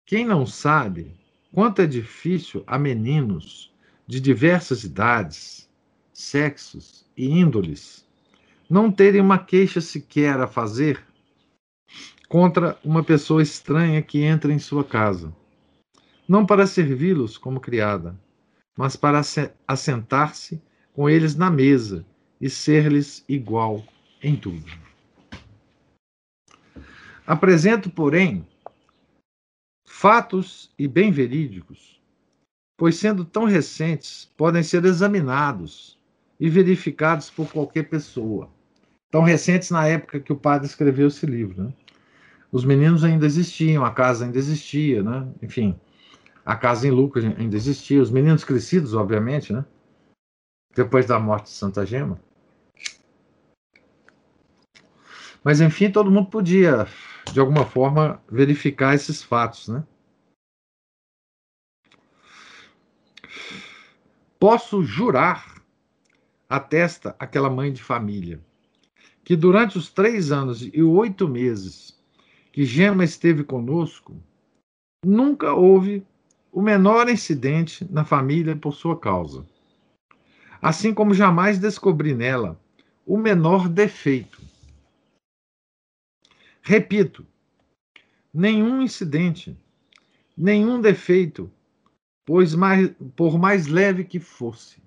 quem 0.06 0.26
não 0.26 0.46
sabe 0.46 1.23
quanto 1.54 1.84
é 1.84 1.86
difícil 1.86 2.64
a 2.66 2.80
meninos 2.80 3.72
de 4.08 4.20
diversas 4.20 4.84
idades, 4.84 5.70
sexos 6.12 7.06
e 7.16 7.30
índoles 7.30 8.06
não 8.68 8.92
terem 8.92 9.22
uma 9.22 9.38
queixa 9.38 9.80
sequer 9.80 10.40
a 10.40 10.48
fazer 10.48 11.06
contra 12.28 12.78
uma 12.84 13.04
pessoa 13.04 13.44
estranha 13.44 14.02
que 14.02 14.24
entra 14.24 14.52
em 14.52 14.58
sua 14.58 14.84
casa, 14.84 15.32
não 16.28 16.44
para 16.44 16.66
servi-los 16.66 17.38
como 17.38 17.60
criada, 17.60 18.20
mas 18.76 18.96
para 18.96 19.22
assentar-se 19.68 20.60
com 20.92 21.08
eles 21.08 21.36
na 21.36 21.52
mesa 21.52 22.04
e 22.42 22.50
ser-lhes 22.50 23.24
igual 23.30 23.84
em 24.24 24.36
tudo. 24.36 24.66
Apresento, 27.28 27.92
porém, 27.92 28.46
fatos 30.04 30.70
e 30.78 30.86
bem 30.86 31.12
verídicos, 31.14 31.98
pois 32.76 32.98
sendo 32.98 33.24
tão 33.24 33.46
recentes, 33.46 34.30
podem 34.36 34.62
ser 34.62 34.84
examinados 34.84 35.98
e 36.38 36.50
verificados 36.50 37.30
por 37.30 37.50
qualquer 37.50 37.84
pessoa. 37.84 38.50
Tão 39.10 39.22
recentes 39.22 39.72
na 39.72 39.88
época 39.88 40.20
que 40.20 40.34
o 40.34 40.36
padre 40.36 40.68
escreveu 40.68 41.08
esse 41.08 41.26
livro. 41.26 41.64
Né? 41.64 41.74
Os 42.52 42.66
meninos 42.66 43.06
ainda 43.06 43.26
existiam, 43.26 43.86
a 43.86 43.92
casa 43.92 44.26
ainda 44.26 44.38
existia, 44.38 45.02
né? 45.02 45.26
enfim, 45.42 45.74
a 46.46 46.58
casa 46.58 46.86
em 46.86 46.92
Lucas 46.92 47.24
ainda 47.24 47.56
existia, 47.56 48.02
os 48.02 48.12
meninos 48.12 48.44
crescidos, 48.44 48.94
obviamente, 48.94 49.54
né? 49.54 49.64
depois 50.76 51.06
da 51.06 51.18
morte 51.18 51.46
de 51.46 51.52
Santa 51.52 51.86
Gema. 51.86 52.20
Mas, 55.42 55.62
enfim, 55.62 55.90
todo 55.90 56.12
mundo 56.12 56.30
podia, 56.30 56.88
de 57.32 57.40
alguma 57.40 57.66
forma, 57.66 58.22
verificar 58.30 58.94
esses 58.96 59.24
fatos, 59.24 59.70
né? 59.70 59.82
Posso 64.46 64.84
jurar, 64.84 65.64
atesta 66.50 67.16
aquela 67.18 67.50
mãe 67.50 67.72
de 67.72 67.82
família, 67.82 68.44
que 69.24 69.38
durante 69.38 69.78
os 69.78 69.90
três 69.90 70.34
anos 70.34 70.62
e 70.62 70.84
oito 70.84 71.30
meses 71.30 71.98
que 72.52 72.66
Gema 72.66 73.06
esteve 73.06 73.46
conosco, 73.46 74.22
nunca 75.06 75.54
houve 75.54 76.06
o 76.52 76.62
menor 76.62 77.08
incidente 77.08 77.88
na 77.90 78.04
família 78.04 78.54
por 78.54 78.74
sua 78.74 79.00
causa. 79.00 79.48
Assim 80.62 80.94
como 80.94 81.14
jamais 81.14 81.58
descobri 81.58 82.14
nela 82.14 82.60
o 83.06 83.18
menor 83.18 83.70
defeito. 83.70 84.42
Repito, 86.62 87.26
nenhum 88.34 88.82
incidente, 88.82 89.58
nenhum 90.36 90.82
defeito, 90.82 91.50
pois 92.26 92.56
mais, 92.56 92.90
por 93.16 93.38
mais 93.38 93.68
leve 93.68 94.04
que 94.04 94.20
fosse. 94.20 94.82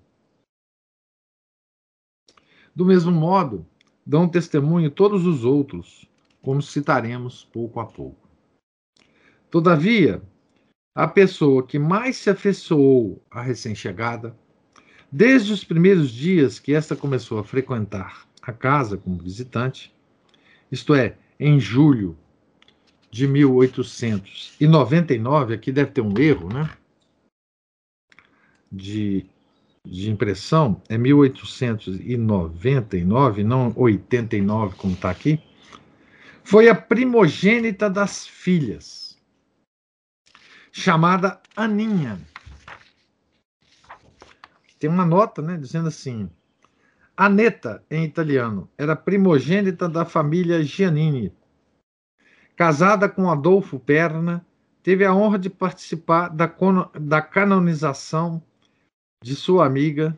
Do 2.75 2.85
mesmo 2.85 3.11
modo, 3.11 3.65
dão 4.05 4.29
testemunho 4.29 4.91
todos 4.91 5.25
os 5.25 5.43
outros, 5.43 6.07
como 6.41 6.61
citaremos 6.61 7.45
pouco 7.45 7.79
a 7.79 7.85
pouco. 7.85 8.27
Todavia, 9.49 10.21
a 10.93 11.07
pessoa 11.07 11.65
que 11.65 11.79
mais 11.79 12.17
se 12.17 12.29
afeiçoou 12.29 13.23
à 13.31 13.41
recém-chegada, 13.41 14.37
desde 15.11 15.51
os 15.53 15.63
primeiros 15.63 16.11
dias 16.11 16.59
que 16.59 16.73
esta 16.73 16.95
começou 16.95 17.39
a 17.39 17.43
frequentar 17.43 18.27
a 18.41 18.53
casa 18.53 18.97
como 18.97 19.21
visitante, 19.21 19.93
isto 20.71 20.93
é, 20.93 21.17
em 21.39 21.59
julho 21.59 22.15
de 23.09 23.27
1899, 23.27 25.53
aqui 25.53 25.71
deve 25.71 25.91
ter 25.91 26.01
um 26.01 26.17
erro, 26.17 26.53
né? 26.53 26.69
De, 28.71 29.25
de 29.85 30.09
impressão, 30.09 30.81
é 30.89 30.97
1899, 30.97 33.43
não 33.43 33.73
89, 33.75 34.75
como 34.75 34.93
está 34.93 35.09
aqui. 35.09 35.41
Foi 36.43 36.69
a 36.69 36.75
primogênita 36.75 37.89
das 37.89 38.25
filhas, 38.25 39.17
chamada 40.71 41.41
Aninha. 41.55 42.19
Tem 44.79 44.89
uma 44.89 45.05
nota, 45.05 45.41
né, 45.41 45.57
dizendo 45.57 45.87
assim: 45.87 46.29
Aneta, 47.15 47.83
em 47.89 48.03
italiano, 48.03 48.69
era 48.77 48.95
primogênita 48.95 49.89
da 49.89 50.05
família 50.05 50.63
Giannini. 50.63 51.33
Casada 52.55 53.09
com 53.09 53.29
Adolfo 53.29 53.79
Perna, 53.79 54.45
teve 54.83 55.03
a 55.03 55.13
honra 55.13 55.39
de 55.39 55.49
participar 55.49 56.29
da, 56.29 56.51
da 56.99 57.21
canonização 57.21 58.41
de 59.21 59.35
sua 59.35 59.65
amiga 59.65 60.17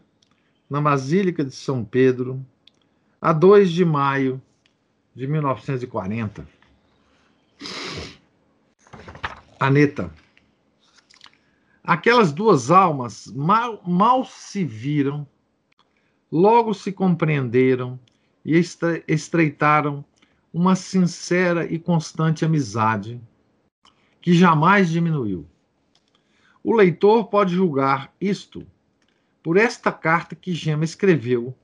na 0.70 0.82
Basílica 0.82 1.44
de 1.44 1.56
São 1.56 1.84
Pedro, 1.84 2.46
a 3.22 3.34
2 3.34 3.72
de 3.72 3.86
maio 3.86 4.42
de 5.16 5.26
1940. 5.26 6.48
Aneta. 9.60 10.14
Aquelas 11.84 12.32
duas 12.32 12.70
almas 12.70 13.28
mal, 13.28 13.82
mal 13.86 14.26
se 14.26 14.64
viram 14.64 15.28
logo 16.32 16.74
se 16.74 16.92
compreenderam 16.92 18.00
e 18.46 18.60
estreitaram 19.08 20.06
uma 20.54 20.76
sincera 20.76 21.66
e 21.66 21.80
constante 21.80 22.46
amizade 22.46 23.20
que 24.22 24.34
jamais 24.34 24.90
diminuiu. 24.90 25.46
O 26.64 26.76
leitor 26.76 27.26
pode 27.26 27.56
julgar 27.56 28.14
isto 28.20 28.66
por 29.42 29.58
esta 29.58 29.92
carta 29.92 30.36
que 30.36 30.54
Gema 30.54 30.84
escreveu 30.84 31.56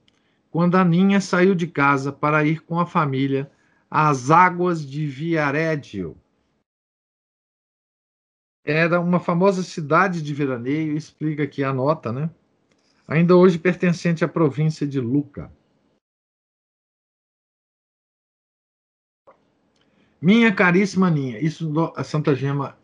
quando 0.50 0.76
a 0.76 0.86
Ninha 0.86 1.20
saiu 1.20 1.54
de 1.54 1.68
casa 1.68 2.12
para 2.12 2.46
ir 2.46 2.62
com 2.62 2.80
a 2.80 2.86
família 2.86 3.52
às 3.90 4.32
águas 4.32 4.86
de 4.86 5.06
Viareggio. 5.06 6.18
Era 8.64 9.00
uma 9.00 9.20
famosa 9.20 9.62
cidade 9.62 10.22
de 10.22 10.34
veraneio, 10.34 10.98
explica 10.98 11.44
aqui 11.44 11.64
a 11.64 11.72
nota, 11.72 12.12
né? 12.12 12.30
ainda 13.08 13.36
hoje 13.36 13.60
pertencente 13.60 14.24
à 14.24 14.28
província 14.28 14.86
de 14.88 15.00
Luca. 15.00 15.52
Minha 20.22 20.54
caríssima 20.54 21.08
Aninha, 21.08 21.40
isso 21.40 21.72
a 21.96 22.04
Santa 22.04 22.34
Gema 22.34 22.78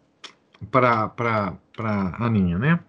para 0.70 1.58
Aninha, 2.20 2.60
né? 2.60 2.84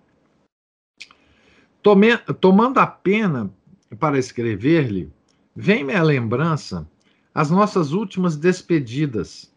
Tome, 1.83 2.17
tomando 2.41 2.79
a 2.79 2.87
pena 2.87 3.53
para 3.99 4.17
escrever-lhe, 4.17 5.13
vem-me 5.55 5.93
à 5.95 6.03
lembrança 6.03 6.89
as 7.35 7.51
nossas 7.51 7.93
últimas 7.93 8.37
despedidas, 8.37 9.53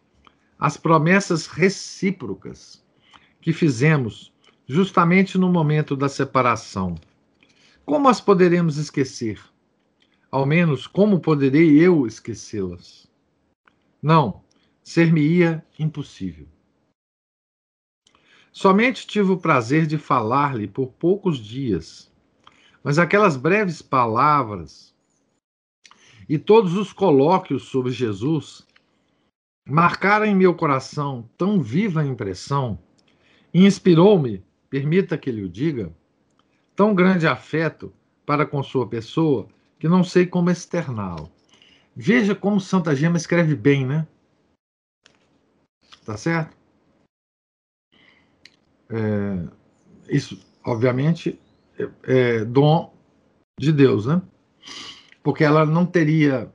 as 0.58 0.76
promessas 0.76 1.46
recíprocas 1.46 2.84
que 3.40 3.52
fizemos 3.52 4.32
justamente 4.66 5.38
no 5.38 5.48
momento 5.52 5.94
da 5.94 6.08
separação. 6.08 6.96
Como 7.84 8.08
as 8.08 8.20
poderemos 8.20 8.76
esquecer? 8.76 9.40
Ao 10.28 10.44
menos, 10.44 10.88
como 10.88 11.20
poderei 11.20 11.78
eu 11.78 12.08
esquecê-las? 12.08 13.08
Não, 14.02 14.42
ser-me-ia 14.82 15.64
impossível. 15.78 16.48
Somente 18.50 19.06
tive 19.06 19.30
o 19.30 19.36
prazer 19.36 19.86
de 19.86 19.96
falar-lhe 19.96 20.66
por 20.66 20.88
poucos 20.88 21.38
dias, 21.38 22.10
mas 22.86 23.00
aquelas 23.00 23.36
breves 23.36 23.82
palavras 23.82 24.94
e 26.28 26.38
todos 26.38 26.76
os 26.76 26.92
colóquios 26.92 27.64
sobre 27.64 27.90
Jesus 27.90 28.64
marcaram 29.68 30.24
em 30.24 30.36
meu 30.36 30.54
coração 30.54 31.28
tão 31.36 31.60
viva 31.60 32.06
impressão 32.06 32.78
e 33.52 33.66
inspirou-me, 33.66 34.44
permita 34.70 35.18
que 35.18 35.32
lhe 35.32 35.42
o 35.42 35.48
diga, 35.48 35.92
tão 36.76 36.94
grande 36.94 37.26
afeto 37.26 37.92
para 38.24 38.46
com 38.46 38.62
sua 38.62 38.88
pessoa 38.88 39.48
que 39.80 39.88
não 39.88 40.04
sei 40.04 40.24
como 40.24 40.48
externá-lo. 40.48 41.28
Veja 41.92 42.36
como 42.36 42.60
Santa 42.60 42.94
Gema 42.94 43.16
escreve 43.16 43.56
bem, 43.56 43.84
né? 43.84 44.06
Tá 46.04 46.16
certo? 46.16 46.56
É, 48.88 49.48
isso, 50.08 50.40
obviamente, 50.64 51.36
é, 52.04 52.44
dom 52.44 52.94
de 53.58 53.72
Deus, 53.72 54.06
né? 54.06 54.22
porque 55.26 55.42
ela 55.42 55.66
não 55.66 55.84
teria 55.84 56.54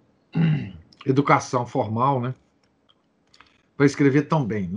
educação 1.06 1.66
formal, 1.66 2.22
né? 2.22 2.34
Para 3.76 3.86
escrever 3.86 4.30
tão 4.30 4.46
bem. 4.46 4.72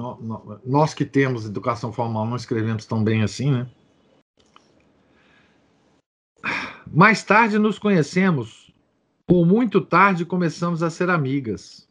Nós 0.64 0.92
que 0.92 1.05
temos 1.05 1.47
educação 1.47 1.92
formal 1.92 2.26
não 2.26 2.34
escrevemos 2.34 2.86
tão 2.86 3.05
bem 3.05 3.22
assim, 3.22 3.53
né? 3.53 3.70
Mais 6.92 7.22
tarde 7.22 7.57
nos 7.57 7.78
conhecemos, 7.78 8.74
ou 9.30 9.47
muito 9.47 9.80
tarde 9.80 10.24
começamos 10.24 10.82
a 10.82 10.90
ser 10.90 11.09
amigas. 11.09 11.88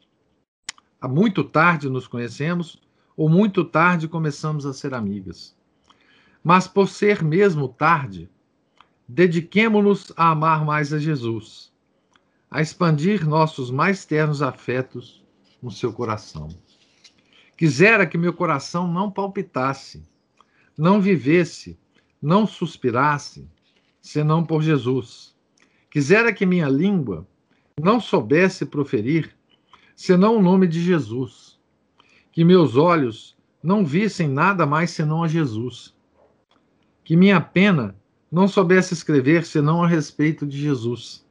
Muito 1.01 1.41
tarde 1.41 1.87
nos 1.87 2.05
conhecemos, 2.05 2.81
ou 3.15 3.29
muito 3.29 3.63
tarde 3.63 4.09
começamos 4.09 4.65
a 4.65 4.73
ser 4.73 4.93
amigas. 4.93 5.55
Mas 6.43 6.67
por 6.67 6.89
ser 6.89 7.23
mesmo 7.23 7.69
tarde, 7.69 8.29
dediquemo-nos 9.07 10.11
a 10.15 10.31
amar 10.31 10.65
mais 10.65 10.93
a 10.93 10.99
Jesus 10.99 11.73
a 12.53 12.61
expandir 12.61 13.27
nossos 13.27 13.71
mais 13.71 14.05
ternos 14.05 14.43
afetos 14.43 15.23
no 15.59 15.71
seu 15.71 15.91
coração. 15.91 16.49
Quisera 17.57 18.05
que 18.05 18.15
meu 18.15 18.31
coração 18.31 18.87
não 18.87 19.09
palpitasse, 19.09 20.07
não 20.77 21.01
vivesse, 21.01 21.79
não 22.21 22.45
suspirasse, 22.45 23.49
senão 23.99 24.45
por 24.45 24.61
Jesus. 24.61 25.35
Quisera 25.89 26.31
que 26.31 26.45
minha 26.45 26.69
língua 26.69 27.27
não 27.81 27.99
soubesse 27.99 28.67
proferir, 28.67 29.35
senão 29.95 30.37
o 30.37 30.41
nome 30.41 30.67
de 30.67 30.79
Jesus. 30.79 31.59
Que 32.31 32.45
meus 32.45 32.75
olhos 32.75 33.35
não 33.63 33.83
vissem 33.83 34.27
nada 34.27 34.63
mais 34.63 34.91
senão 34.91 35.23
a 35.23 35.27
Jesus. 35.27 35.91
Que 37.03 37.17
minha 37.17 37.41
pena 37.41 37.95
não 38.33 38.47
soubesse 38.47 38.95
escrever 38.95 39.45
senão 39.45 39.83
a 39.83 39.87
respeito 39.87 40.43
de 40.43 40.59
Jesus 40.59 41.23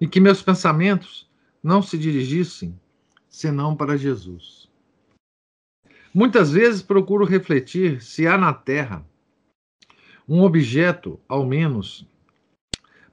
e 0.00 0.06
que 0.06 0.20
meus 0.20 0.40
pensamentos 0.40 1.28
não 1.60 1.82
se 1.82 1.98
dirigissem 1.98 2.78
senão 3.28 3.74
para 3.74 3.96
Jesus. 3.96 4.70
Muitas 6.14 6.52
vezes 6.52 6.80
procuro 6.80 7.24
refletir 7.24 8.00
se 8.00 8.24
há 8.24 8.38
na 8.38 8.54
Terra 8.54 9.04
um 10.28 10.42
objeto, 10.42 11.18
ao 11.28 11.44
menos, 11.44 12.06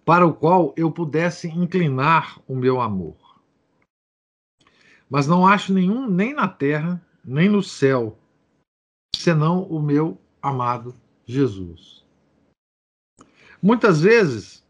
para 0.05 0.28
o 0.28 0.32
qual 0.32 0.71
eu 0.78 0.91
pudesse 0.91 1.47
inclinar 1.47 2.39
o 2.47 2.55
meu 2.55 2.80
amor. 2.80 3.17
Mas 5.09 5.26
não 5.26 5.47
acho 5.47 5.73
nenhum, 5.73 6.07
nem 6.07 6.32
na 6.32 6.47
terra, 6.47 7.03
nem 7.23 7.49
no 7.49 7.63
céu, 7.63 8.19
senão 9.15 9.63
o 9.63 9.82
meu 9.82 10.21
amado 10.43 10.93
Jesus. 11.26 12.05
Muitas 13.66 14.01
vezes 14.01 14.63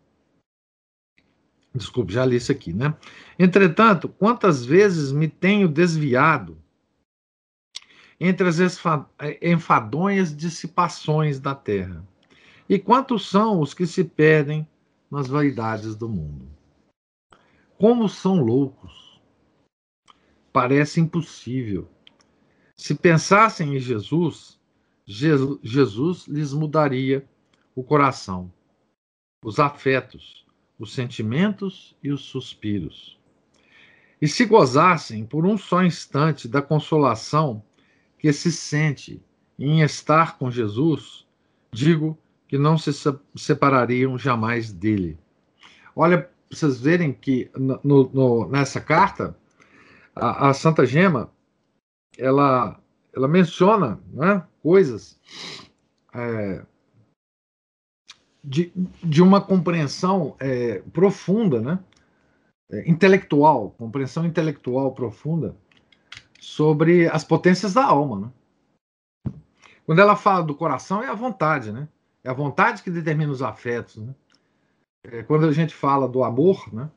Desculpe, 1.75 2.13
já 2.13 2.25
li 2.25 2.37
isso 2.37 2.53
aqui, 2.53 2.71
né? 2.71 2.95
Entretanto, 3.37 4.07
quantas 4.07 4.63
vezes 4.63 5.11
me 5.11 5.27
tenho 5.27 5.67
desviado 5.67 6.57
entre 8.17 8.47
as 8.47 8.57
enfadonhas 9.41 10.33
dissipações 10.33 11.37
da 11.37 11.53
terra? 11.53 12.07
E 12.69 12.79
quantos 12.79 13.29
são 13.29 13.59
os 13.59 13.73
que 13.73 13.85
se 13.85 14.05
perdem 14.05 14.65
nas 15.11 15.27
vaidades 15.27 15.97
do 15.97 16.07
mundo? 16.07 16.47
Como 17.77 18.07
são 18.07 18.37
loucos! 18.37 19.21
Parece 20.53 21.01
impossível. 21.01 21.89
Se 22.77 22.95
pensassem 22.95 23.75
em 23.75 23.79
Jesus, 23.79 24.57
Jesus 25.05 26.25
lhes 26.25 26.53
mudaria 26.53 27.27
o 27.75 27.83
coração, 27.83 28.49
os 29.45 29.59
afetos 29.59 30.43
os 30.77 30.93
sentimentos 30.93 31.95
e 32.03 32.11
os 32.11 32.21
suspiros. 32.21 33.17
E 34.21 34.27
se 34.27 34.45
gozassem 34.45 35.25
por 35.25 35.45
um 35.45 35.57
só 35.57 35.83
instante 35.83 36.47
da 36.47 36.61
consolação 36.61 37.63
que 38.17 38.31
se 38.33 38.51
sente 38.51 39.21
em 39.57 39.81
estar 39.81 40.37
com 40.37 40.51
Jesus, 40.51 41.25
digo 41.71 42.17
que 42.47 42.57
não 42.57 42.77
se 42.77 42.91
separariam 43.35 44.17
jamais 44.17 44.71
dele. 44.71 45.17
Olha, 45.95 46.29
vocês 46.49 46.79
verem 46.79 47.13
que 47.13 47.49
no, 47.55 48.09
no, 48.13 48.49
nessa 48.49 48.81
carta, 48.81 49.37
a, 50.15 50.49
a, 50.49 50.53
Santa 50.53 50.85
Gema, 50.85 51.31
ela, 52.17 52.79
ela 53.13 53.27
menciona 53.27 53.99
né, 54.11 54.43
coisas 54.61 55.19
é, 56.13 56.65
de, 58.45 58.71
de 59.03 59.23
uma 59.23 59.41
compreensão 59.41 60.35
é, 60.39 60.81
profunda, 60.93 61.59
né? 61.59 61.79
É, 62.71 62.89
intelectual, 62.89 63.71
compreensão 63.71 64.25
intelectual 64.25 64.91
profunda 64.93 65.55
sobre 66.39 67.07
as 67.07 67.23
potências 67.23 67.73
da 67.73 67.83
alma. 67.83 68.31
Né? 69.25 69.33
Quando 69.85 69.99
ela 69.99 70.15
fala 70.15 70.43
do 70.43 70.55
coração, 70.55 71.03
é 71.03 71.07
a 71.07 71.15
vontade, 71.15 71.71
né? 71.71 71.87
É 72.23 72.29
a 72.29 72.33
vontade 72.33 72.81
que 72.81 72.89
determina 72.89 73.31
os 73.31 73.41
afetos. 73.41 73.97
Né? 73.97 74.15
É, 75.03 75.23
quando 75.23 75.45
a 75.45 75.51
gente 75.51 75.73
fala 75.73 76.07
do 76.07 76.23
amor, 76.23 76.73
né? 76.73 76.89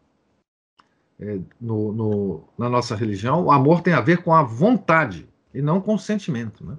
É, 1.21 1.41
no, 1.61 1.93
no, 1.93 2.45
na 2.57 2.69
nossa 2.69 2.95
religião, 2.95 3.45
o 3.45 3.51
amor 3.51 3.81
tem 3.83 3.93
a 3.93 4.01
ver 4.01 4.23
com 4.23 4.33
a 4.33 4.43
vontade 4.43 5.29
e 5.53 5.61
não 5.61 5.81
com 5.81 5.95
o 5.95 5.99
sentimento. 5.99 6.65
Né? 6.65 6.79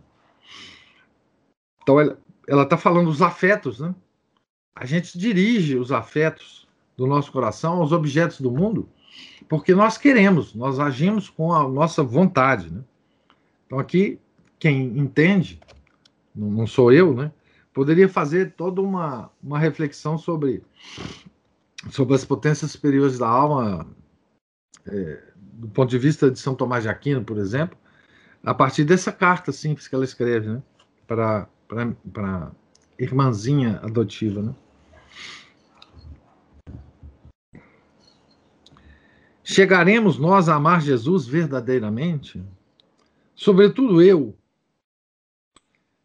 Então, 1.82 1.99
ela 2.47 2.63
está 2.63 2.78
falando 2.78 3.07
dos 3.07 3.22
afetos, 3.22 3.80
né? 3.80 3.93
A 4.80 4.86
gente 4.86 5.17
dirige 5.17 5.77
os 5.77 5.91
afetos 5.91 6.67
do 6.95 7.05
nosso 7.05 7.32
coração 7.32 7.73
aos 7.82 7.91
objetos 7.91 8.41
do 8.41 8.51
mundo 8.51 8.89
porque 9.49 9.73
nós 9.73 9.97
queremos, 9.97 10.53
nós 10.53 10.80
agimos 10.80 11.27
com 11.27 11.51
a 11.51 11.67
nossa 11.67 12.03
vontade. 12.03 12.71
Né? 12.71 12.84
Então, 13.65 13.80
aqui, 13.80 14.19
quem 14.59 14.97
entende, 14.97 15.59
não 16.36 16.67
sou 16.67 16.93
eu, 16.93 17.15
né? 17.15 17.32
poderia 17.73 18.07
fazer 18.07 18.53
toda 18.53 18.80
uma, 18.80 19.32
uma 19.41 19.57
reflexão 19.57 20.17
sobre, 20.19 20.63
sobre 21.89 22.13
as 22.13 22.23
potências 22.23 22.71
superiores 22.71 23.17
da 23.17 23.27
alma, 23.27 23.88
é, 24.86 25.23
do 25.36 25.67
ponto 25.67 25.89
de 25.89 25.97
vista 25.97 26.30
de 26.30 26.39
São 26.39 26.53
Tomás 26.53 26.84
de 26.84 26.89
Aquino, 26.89 27.23
por 27.23 27.38
exemplo, 27.38 27.77
a 28.43 28.53
partir 28.53 28.84
dessa 28.84 29.11
carta 29.11 29.51
simples 29.51 29.88
que 29.88 29.95
ela 29.95 30.05
escreve 30.05 30.47
né? 30.47 30.61
para 31.07 31.47
a 31.75 32.51
irmãzinha 32.99 33.80
adotiva. 33.82 34.43
Né? 34.43 34.55
Chegaremos 39.43 40.20
nós 40.20 40.47
a 40.47 40.55
amar 40.55 40.80
Jesus 40.80 41.26
verdadeiramente? 41.26 42.39
Sobretudo 43.34 43.99
eu, 43.99 44.38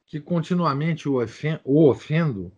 que 0.07 0.18
continuamente 0.18 1.09
o 1.09 1.88
ofendo 1.88 2.50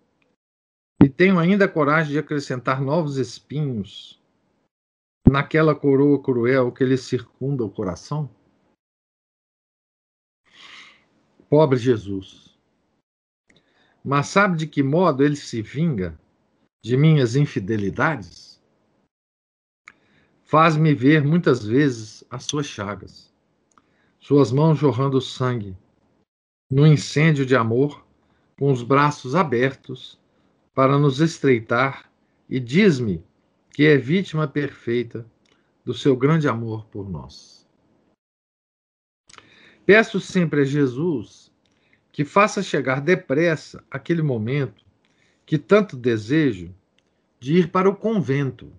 e 1.03 1.09
tenho 1.09 1.39
ainda 1.41 1.67
coragem 1.67 2.13
de 2.13 2.19
acrescentar 2.19 2.81
novos 2.81 3.17
espinhos 3.17 4.23
naquela 5.29 5.75
coroa 5.75 6.23
cruel 6.23 6.71
que 6.71 6.85
lhe 6.85 6.97
circunda 6.97 7.65
o 7.65 7.71
coração? 7.71 8.31
Pobre 11.51 11.79
Jesus. 11.79 12.57
Mas 14.05 14.29
sabe 14.29 14.57
de 14.57 14.67
que 14.69 14.85
modo 14.85 15.25
ele 15.25 15.37
se 15.37 15.61
vinga 15.63 16.17
de 16.87 16.97
minhas 16.97 17.35
infidelidades? 17.35 18.63
Faz-me 20.45 20.95
ver 20.95 21.25
muitas 21.25 21.65
vezes 21.65 22.23
as 22.31 22.45
suas 22.45 22.67
chagas, 22.67 23.35
suas 24.21 24.53
mãos 24.53 24.79
jorrando 24.79 25.21
sangue, 25.21 25.77
no 26.71 26.87
incêndio 26.87 27.45
de 27.45 27.57
amor 27.57 28.07
com 28.57 28.71
os 28.71 28.85
braços 28.85 29.35
abertos 29.35 30.17
para 30.73 30.97
nos 30.97 31.19
estreitar 31.19 32.09
e 32.49 32.61
diz-me 32.61 33.21
que 33.73 33.85
é 33.85 33.99
vítima 33.99 34.47
perfeita 34.47 35.27
do 35.85 35.93
seu 35.93 36.17
grande 36.17 36.47
amor 36.47 36.87
por 36.87 37.11
nós. 37.11 37.67
Peço 39.85 40.21
sempre 40.21 40.61
a 40.61 40.65
Jesus 40.65 41.51
que 42.13 42.25
faça 42.25 42.63
chegar 42.63 43.01
depressa 43.01 43.83
aquele 43.91 44.23
momento 44.23 44.86
que 45.47 45.57
tanto 45.57 45.97
desejo 45.97 46.75
de 47.39 47.55
ir 47.55 47.71
para 47.71 47.89
o 47.89 47.95
convento, 47.97 48.73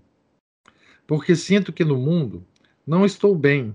porque 1.07 1.36
sinto 1.36 1.72
que 1.72 1.86
no 1.86 1.97
mundo 1.97 2.45
não 2.86 3.05
estou 3.05 3.34
bem 3.34 3.74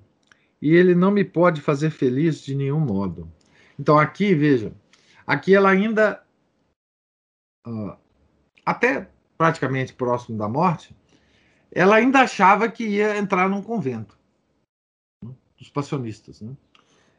e 0.60 0.74
ele 0.74 0.94
não 0.94 1.10
me 1.10 1.24
pode 1.24 1.62
fazer 1.62 1.90
feliz 1.90 2.44
de 2.44 2.54
nenhum 2.54 2.78
modo. 2.78 3.32
Então 3.78 3.98
aqui, 3.98 4.34
veja, 4.34 4.72
aqui 5.26 5.54
ela 5.54 5.70
ainda, 5.70 6.22
uh, 7.66 7.96
até 8.64 9.08
praticamente 9.38 9.94
próximo 9.94 10.36
da 10.36 10.48
morte, 10.48 10.94
ela 11.70 11.96
ainda 11.96 12.20
achava 12.20 12.68
que 12.68 12.84
ia 12.84 13.16
entrar 13.16 13.48
num 13.48 13.62
convento 13.62 14.16
né, 15.24 15.34
dos 15.58 15.70
passionistas. 15.70 16.42
Né? 16.42 16.54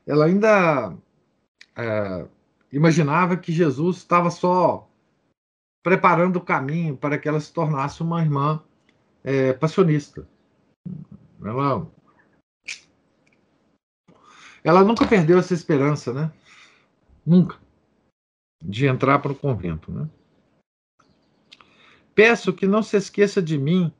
Ela 0.05 0.25
ainda 0.25 0.95
é, 1.75 2.27
imaginava 2.71 3.35
que 3.35 3.51
Jesus 3.51 3.97
estava 3.97 4.29
só 4.29 4.87
preparando 5.83 6.37
o 6.37 6.41
caminho 6.41 6.95
para 6.95 7.17
que 7.17 7.27
ela 7.27 7.39
se 7.39 7.53
tornasse 7.53 8.01
uma 8.01 8.21
irmã 8.21 8.63
é, 9.23 9.51
passionista. 9.53 10.27
Ela, 11.43 11.85
ela 14.63 14.83
nunca 14.83 15.05
perdeu 15.05 15.37
essa 15.37 15.53
esperança, 15.53 16.13
né? 16.13 16.31
Nunca. 17.25 17.59
De 18.63 18.87
entrar 18.87 19.19
para 19.19 19.33
o 19.33 19.35
convento, 19.35 19.91
né? 19.91 20.09
Peço 22.15 22.53
que 22.53 22.65
não 22.65 22.81
se 22.81 22.95
esqueça 22.95 23.41
de 23.41 23.57
mim 23.57 23.91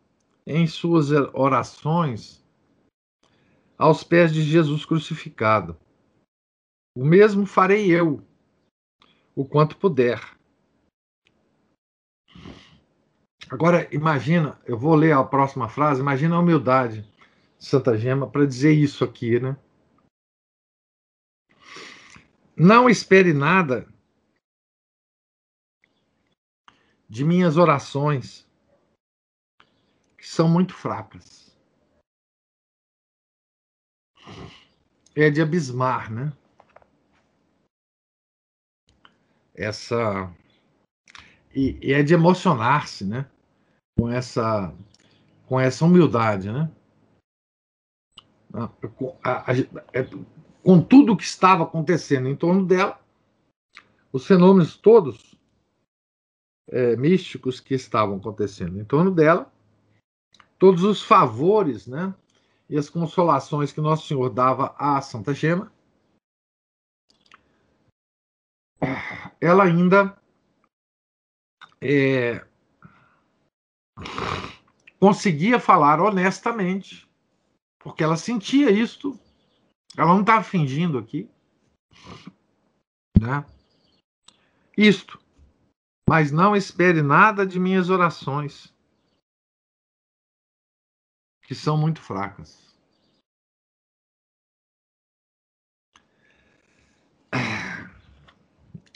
em 0.48 0.66
suas 0.68 1.12
orações 1.34 2.44
aos 3.78 4.04
pés 4.04 4.32
de 4.32 4.42
Jesus 4.42 4.86
crucificado. 4.86 5.76
O 6.96 7.04
mesmo 7.04 7.46
farei 7.46 7.92
eu, 7.92 8.22
o 9.36 9.44
quanto 9.44 9.78
puder. 9.78 10.22
Agora, 13.54 13.88
imagina, 13.94 14.60
eu 14.66 14.76
vou 14.76 14.96
ler 14.96 15.12
a 15.12 15.24
próxima 15.24 15.70
frase, 15.70 16.02
imagina 16.02 16.36
a 16.36 16.40
humildade 16.40 17.04
de 17.60 17.64
Santa 17.64 17.96
Gema 17.96 18.28
para 18.28 18.48
dizer 18.48 18.72
isso 18.74 19.04
aqui, 19.04 19.40
né? 19.40 19.56
Não 22.58 22.90
espere 22.90 23.32
nada 23.32 23.88
de 27.08 27.24
minhas 27.24 27.56
orações, 27.56 28.50
que 30.18 30.28
são 30.28 30.50
muito 30.50 30.74
fracas. 30.74 31.56
É 35.16 35.30
de 35.30 35.44
abismar, 35.44 36.12
né? 36.12 36.34
Essa. 39.54 40.36
E, 41.54 41.78
e 41.90 41.94
é 41.94 42.02
de 42.02 42.16
emocionar-se, 42.16 43.06
né? 43.06 43.30
Com 43.98 44.10
essa, 44.10 44.74
com 45.48 45.60
essa 45.60 45.86
humildade, 45.86 46.52
né? 46.52 46.72
A, 48.54 48.70
a, 49.24 49.52
a, 49.52 49.58
é, 49.94 50.04
com 50.64 50.82
tudo 50.82 51.14
o 51.14 51.18
que 51.18 51.24
estava 51.24 51.64
acontecendo 51.64 52.28
em 52.28 52.36
torno 52.36 52.66
dela, 52.66 53.00
os 54.12 54.26
fenômenos 54.26 54.78
todos 54.78 55.36
é, 56.70 56.96
místicos 56.96 57.60
que 57.60 57.74
estavam 57.74 58.18
acontecendo 58.18 58.80
em 58.80 58.86
torno 58.86 59.12
dela, 59.12 59.52
todos 60.58 60.84
os 60.84 61.02
favores 61.02 61.88
né, 61.88 62.14
e 62.70 62.78
as 62.78 62.90
consolações 62.90 63.74
que 63.74 63.82
Nosso 63.82 64.08
Senhor 64.08 64.30
dava 64.30 64.76
à 64.78 65.02
Santa 65.02 65.34
Gema, 65.34 65.72
ela 69.42 69.64
ainda 69.64 70.18
é, 71.82 72.46
conseguia 75.04 75.60
falar 75.60 76.00
honestamente, 76.00 77.06
porque 77.78 78.02
ela 78.02 78.16
sentia 78.16 78.72
isto 78.72 79.20
ela 79.98 80.14
não 80.14 80.22
está 80.22 80.42
fingindo 80.42 80.98
aqui. 80.98 81.30
Né? 83.20 83.46
Isto. 84.78 85.20
Mas 86.10 86.32
não 86.32 86.56
espere 86.56 87.02
nada 87.02 87.46
de 87.46 87.60
minhas 87.60 87.90
orações, 87.90 88.74
que 91.44 91.54
são 91.54 91.78
muito 91.78 92.02
fracas. 92.02 92.74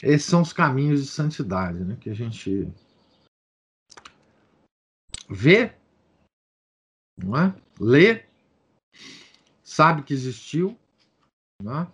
Esses 0.02 0.26
são 0.26 0.40
os 0.40 0.54
caminhos 0.54 1.02
de 1.02 1.08
santidade 1.08 1.84
né, 1.84 1.96
que 1.96 2.08
a 2.08 2.14
gente 2.14 2.72
vê, 5.28 5.76
não 7.22 7.36
é? 7.36 7.54
lê, 7.80 8.24
sabe 9.62 10.02
que 10.02 10.12
existiu, 10.12 10.78
né? 11.62 11.90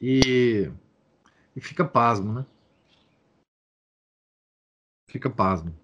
E, 0.00 0.70
e 1.54 1.60
fica 1.60 1.84
pasmo, 1.84 2.32
né? 2.32 2.46
Fica 5.10 5.28
pasmo. 5.28 5.76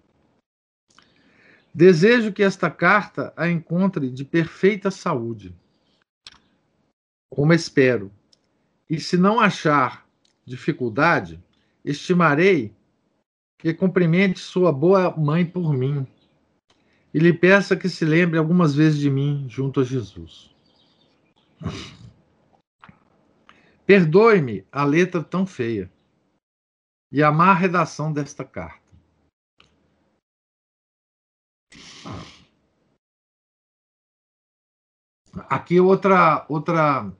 Desejo 1.73 2.33
que 2.33 2.41
esta 2.41 2.71
carta 2.71 3.33
a 3.37 3.47
encontre 3.47 4.09
de 4.09 4.25
perfeita 4.25 4.89
saúde, 4.89 5.55
como 7.29 7.53
espero. 7.53 8.11
E 8.89 8.99
se 8.99 9.17
não 9.17 9.39
achar 9.39 10.07
dificuldade, 10.45 11.43
estimarei 11.83 12.75
que 13.59 13.73
cumprimente 13.73 14.39
sua 14.39 14.71
boa 14.71 15.15
mãe 15.15 15.45
por 15.45 15.73
mim 15.73 16.07
e 17.17 17.19
lhe 17.19 17.33
peça 17.33 17.75
que 17.75 17.89
se 17.89 18.05
lembre 18.05 18.37
algumas 18.37 18.75
vezes 18.75 18.99
de 18.99 19.09
mim 19.09 19.47
junto 19.49 19.79
a 19.79 19.83
Jesus. 19.83 20.55
Perdoe-me 23.87 24.67
a 24.71 24.83
letra 24.83 25.23
tão 25.23 25.43
feia 25.43 25.91
e 27.11 27.23
a 27.23 27.31
má 27.31 27.55
redação 27.55 28.13
desta 28.13 28.45
carta. 28.45 28.85
Aqui 35.49 35.79
outra 35.79 36.45
outra 36.47 37.11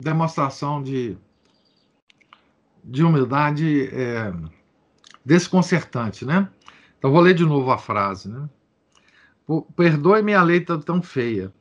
demonstração 0.00 0.82
de, 0.82 1.18
de 2.82 3.04
humildade 3.04 3.88
é, 3.88 4.32
desconcertante, 5.22 6.24
né? 6.24 6.50
Então 6.96 7.12
vou 7.12 7.20
ler 7.20 7.34
de 7.34 7.44
novo 7.44 7.70
a 7.70 7.76
frase, 7.76 8.30
né? 8.30 8.48
Perdoe-me 9.76 10.34
a 10.34 10.42
letra 10.42 10.80
tão 10.80 11.02
feia 11.02 11.52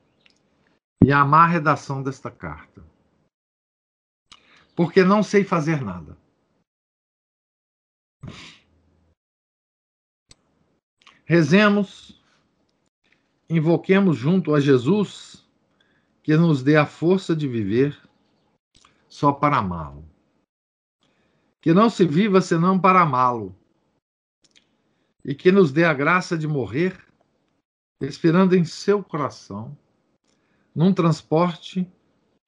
e 1.04 1.12
a 1.12 1.26
má 1.26 1.48
redação 1.48 2.04
desta 2.04 2.30
carta. 2.30 2.86
Porque 4.76 5.04
não 5.04 5.24
sei 5.24 5.44
fazer 5.44 5.82
nada. 5.82 6.18
Rezemos, 11.26 12.22
invoquemos 13.50 14.18
junto 14.18 14.54
a 14.54 14.60
Jesus 14.60 15.48
que 16.22 16.38
nos 16.38 16.62
dê 16.62 16.78
a 16.78 16.86
força 16.86 17.36
de 17.36 17.48
viver 17.48 18.00
só 19.08 19.32
para 19.32 19.58
amá-lo. 19.58 20.08
Que 21.60 21.74
não 21.74 21.90
se 21.90 22.06
viva 22.06 22.42
senão 22.42 22.80
para 22.80 23.02
amá-lo. 23.02 23.56
E 25.24 25.34
que 25.36 25.52
nos 25.52 25.72
dê 25.72 25.84
a 25.84 25.94
graça 25.94 26.38
de 26.38 26.48
morrer 26.48 27.11
esperando 28.02 28.56
em 28.56 28.66
seu 28.66 29.04
coração 29.04 29.78
num 30.76 30.94
transporte 30.94 31.90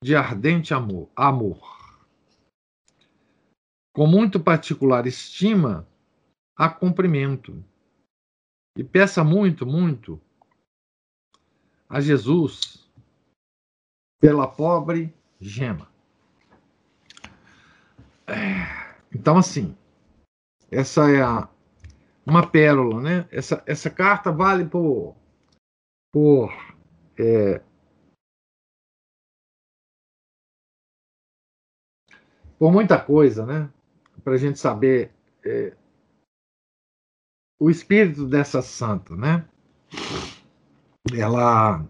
de 0.04 0.16
ardente 0.16 0.74
amor, 0.74 1.10
amor. 1.16 1.62
Com 3.96 4.08
muito 4.08 4.40
particular 4.40 5.06
estima 5.06 5.88
a 6.56 6.70
cumprimento. 6.70 7.64
E 8.78 8.84
peça 8.84 9.24
muito, 9.24 9.66
muito 9.66 10.20
a 11.88 12.02
Jesus 12.02 12.90
pela 14.20 14.48
pobre 14.48 15.14
gema. 15.40 15.88
Então, 19.14 19.38
assim, 19.38 19.78
essa 20.72 21.12
é 21.12 21.22
a, 21.22 21.48
uma 22.26 22.48
pérola, 22.48 23.00
né? 23.00 23.28
Essa, 23.32 23.62
essa 23.68 23.90
carta 23.92 24.32
vale 24.32 24.66
por, 24.66 25.16
por 26.14 26.54
é, 27.20 27.60
por 32.60 32.72
muita 32.72 33.04
coisa, 33.04 33.46
né? 33.46 33.70
Para 34.24 34.34
a 34.34 34.38
gente 34.38 34.60
saber 34.60 35.12
é, 35.44 35.76
o 37.60 37.70
espírito 37.70 38.28
dessa 38.28 38.62
santa, 38.62 39.16
né? 39.16 39.50
Ela, 41.12 41.86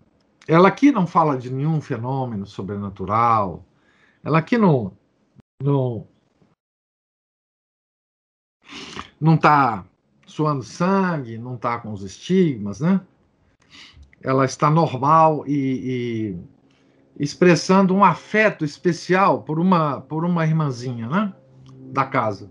ela 0.47 0.69
aqui 0.69 0.91
não 0.91 1.05
fala 1.05 1.37
de 1.37 1.51
nenhum 1.51 1.81
fenômeno 1.81 2.45
sobrenatural. 2.45 3.65
Ela 4.23 4.39
aqui 4.39 4.57
não, 4.57 4.97
não, 5.61 6.07
não 9.19 9.35
está 9.35 9.85
suando 10.25 10.63
sangue, 10.63 11.37
não 11.37 11.55
está 11.55 11.77
com 11.79 11.91
os 11.91 12.03
estigmas, 12.03 12.79
né? 12.79 13.05
Ela 14.23 14.45
está 14.45 14.69
normal 14.69 15.43
e, 15.45 16.37
e 17.17 17.23
expressando 17.23 17.93
um 17.93 18.03
afeto 18.03 18.63
especial 18.63 19.43
por 19.43 19.59
uma 19.59 20.01
por 20.01 20.23
uma 20.23 20.45
irmãzinha, 20.45 21.07
né? 21.07 21.33
Da 21.91 22.05
casa. 22.05 22.49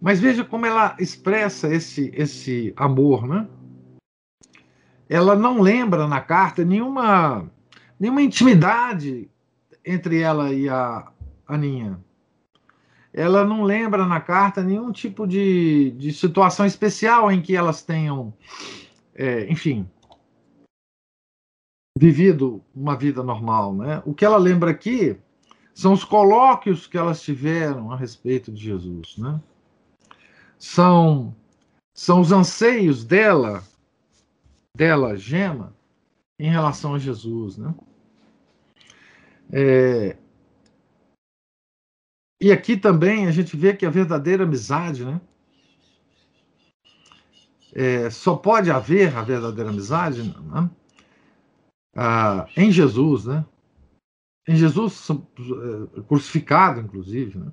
Mas 0.00 0.20
veja 0.20 0.44
como 0.44 0.66
ela 0.66 0.94
expressa 0.98 1.72
esse 1.72 2.12
esse 2.14 2.72
amor, 2.76 3.26
né? 3.26 3.48
Ela 5.08 5.34
não 5.34 5.60
lembra 5.60 6.06
na 6.06 6.20
carta 6.20 6.64
nenhuma 6.64 7.50
nenhuma 7.98 8.22
intimidade 8.22 9.28
entre 9.84 10.20
ela 10.20 10.52
e 10.52 10.68
a 10.68 11.10
Aninha. 11.48 11.98
Ela 13.12 13.44
não 13.44 13.64
lembra 13.64 14.06
na 14.06 14.20
carta 14.20 14.62
nenhum 14.62 14.92
tipo 14.92 15.26
de, 15.26 15.90
de 15.98 16.12
situação 16.12 16.64
especial 16.64 17.30
em 17.30 17.42
que 17.42 17.56
elas 17.56 17.82
tenham, 17.82 18.32
é, 19.14 19.50
enfim, 19.50 19.88
vivido 21.98 22.64
uma 22.74 22.96
vida 22.96 23.22
normal, 23.22 23.74
né? 23.74 24.02
O 24.06 24.14
que 24.14 24.24
ela 24.24 24.38
lembra 24.38 24.70
aqui 24.70 25.18
são 25.74 25.92
os 25.92 26.04
colóquios 26.04 26.86
que 26.86 26.96
elas 26.96 27.22
tiveram 27.22 27.92
a 27.92 27.96
respeito 27.96 28.50
de 28.52 28.62
Jesus, 28.62 29.16
né? 29.18 29.40
São 30.58 31.34
são 31.94 32.20
os 32.20 32.32
anseios 32.32 33.04
dela, 33.04 33.62
dela, 34.74 35.16
Gema, 35.16 35.74
em 36.38 36.48
relação 36.48 36.94
a 36.94 36.98
Jesus, 36.98 37.58
né? 37.58 37.74
É, 39.52 40.16
e 42.40 42.50
aqui 42.50 42.76
também 42.76 43.26
a 43.26 43.30
gente 43.30 43.54
vê 43.54 43.76
que 43.76 43.84
a 43.84 43.90
verdadeira 43.90 44.44
amizade, 44.44 45.04
né? 45.04 45.20
É, 47.74 48.10
só 48.10 48.36
pode 48.36 48.70
haver 48.70 49.16
a 49.16 49.22
verdadeira 49.22 49.70
amizade 49.70 50.22
né? 50.22 50.70
ah, 51.96 52.48
em 52.56 52.70
Jesus, 52.72 53.26
né? 53.26 53.44
Em 54.48 54.56
Jesus 54.56 55.08
é, 55.10 56.00
crucificado, 56.02 56.80
inclusive, 56.80 57.38
né? 57.38 57.52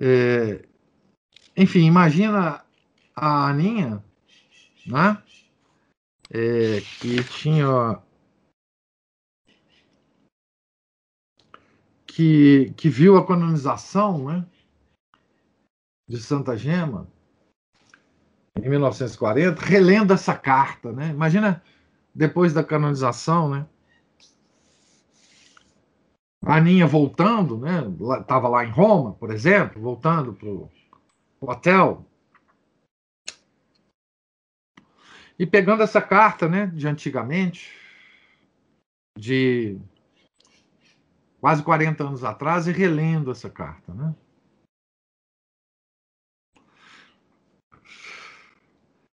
É, 0.00 0.64
enfim, 1.56 1.80
imagina 1.80 2.64
a 3.14 3.48
Aninha, 3.48 4.02
né? 4.86 5.22
É, 6.30 6.80
que 6.80 7.22
tinha 7.24 8.00
que, 12.06 12.72
que 12.76 12.88
viu 12.90 13.16
a 13.16 13.26
canonização 13.26 14.26
né, 14.26 14.46
de 16.08 16.20
Santa 16.20 16.56
Gema 16.56 17.08
em 18.60 18.68
1940, 18.68 19.64
relendo 19.64 20.12
essa 20.12 20.36
carta. 20.36 20.92
Né? 20.92 21.10
Imagina 21.10 21.62
depois 22.14 22.52
da 22.52 22.62
canonização, 22.62 23.48
né? 23.48 23.66
A 26.44 26.56
Aninha 26.56 26.86
voltando, 26.86 27.56
né? 27.56 27.82
Estava 28.20 28.48
lá 28.48 28.64
em 28.64 28.70
Roma, 28.70 29.12
por 29.14 29.30
exemplo, 29.30 29.80
voltando 29.80 30.32
para 30.32 30.48
o 30.48 30.70
hotel. 31.40 32.04
E 35.38 35.46
pegando 35.46 35.82
essa 35.82 36.02
carta, 36.02 36.48
né, 36.48 36.66
de 36.66 36.86
antigamente, 36.86 37.72
de 39.16 39.78
quase 41.40 41.62
40 41.62 42.04
anos 42.04 42.24
atrás, 42.24 42.66
e 42.66 42.72
relendo 42.72 43.30
essa 43.30 43.48
carta, 43.48 43.94
né? 43.94 44.14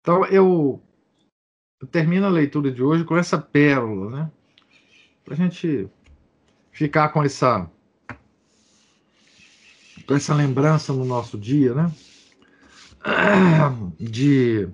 Então, 0.04 0.26
eu 0.26 0.82
eu 1.82 1.88
termino 1.88 2.26
a 2.26 2.30
leitura 2.30 2.70
de 2.70 2.84
hoje 2.84 3.06
com 3.06 3.16
essa 3.16 3.38
pérola, 3.38 4.10
né? 4.10 4.32
Para 5.24 5.34
a 5.34 5.38
gente 5.38 5.90
ficar 6.74 7.08
com 7.10 7.24
essa 7.24 7.70
com 10.06 10.14
essa 10.14 10.34
lembrança 10.36 10.92
no 10.92 11.06
nosso 11.06 11.38
dia, 11.38 11.74
né? 11.74 11.92
De 13.98 14.68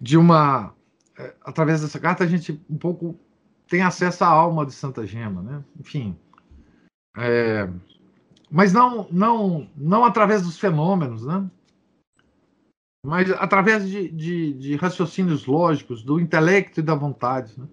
de 0.00 0.16
uma 0.16 0.74
é, 1.18 1.34
através 1.42 1.82
dessa 1.82 2.00
carta 2.00 2.24
a 2.24 2.26
gente 2.26 2.58
um 2.70 2.78
pouco 2.78 3.20
tem 3.68 3.82
acesso 3.82 4.24
à 4.24 4.28
alma 4.28 4.64
de 4.64 4.72
Santa 4.72 5.06
Gema, 5.06 5.42
né? 5.42 5.62
Enfim, 5.78 6.16
é, 7.18 7.68
mas 8.50 8.72
não 8.72 9.06
não 9.10 9.68
não 9.76 10.06
através 10.06 10.40
dos 10.42 10.58
fenômenos, 10.58 11.26
né? 11.26 11.50
Mas 13.04 13.30
através 13.32 13.88
de, 13.88 14.08
de, 14.10 14.52
de, 14.54 14.76
raciocínios 14.76 15.46
lógicos, 15.46 16.02
do 16.02 16.20
intelecto 16.20 16.80
e 16.80 16.82
da 16.82 16.94
vontade, 16.94 17.58
né? 17.58 17.66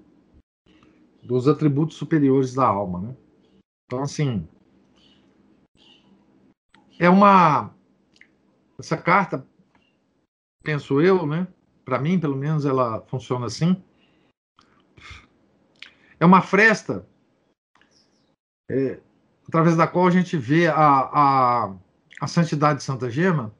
dos 1.21 1.47
atributos 1.47 1.97
superiores 1.97 2.53
da 2.53 2.65
alma. 2.65 3.01
Né? 3.01 3.17
Então, 3.85 4.01
assim, 4.01 4.47
é 6.97 7.09
uma. 7.09 7.73
Essa 8.79 8.95
carta, 8.95 9.45
penso 10.63 11.01
eu, 11.01 11.25
né? 11.25 11.47
Para 11.83 11.99
mim, 11.99 12.19
pelo 12.19 12.35
menos, 12.35 12.65
ela 12.65 13.01
funciona 13.07 13.47
assim. 13.47 13.81
É 16.19 16.25
uma 16.25 16.41
fresta 16.41 17.07
é, 18.69 18.99
através 19.47 19.75
da 19.75 19.87
qual 19.87 20.07
a 20.07 20.11
gente 20.11 20.37
vê 20.37 20.67
a, 20.67 20.75
a, 20.75 21.75
a 22.21 22.27
santidade 22.27 22.79
de 22.79 22.85
Santa 22.85 23.09
Gema 23.09 23.53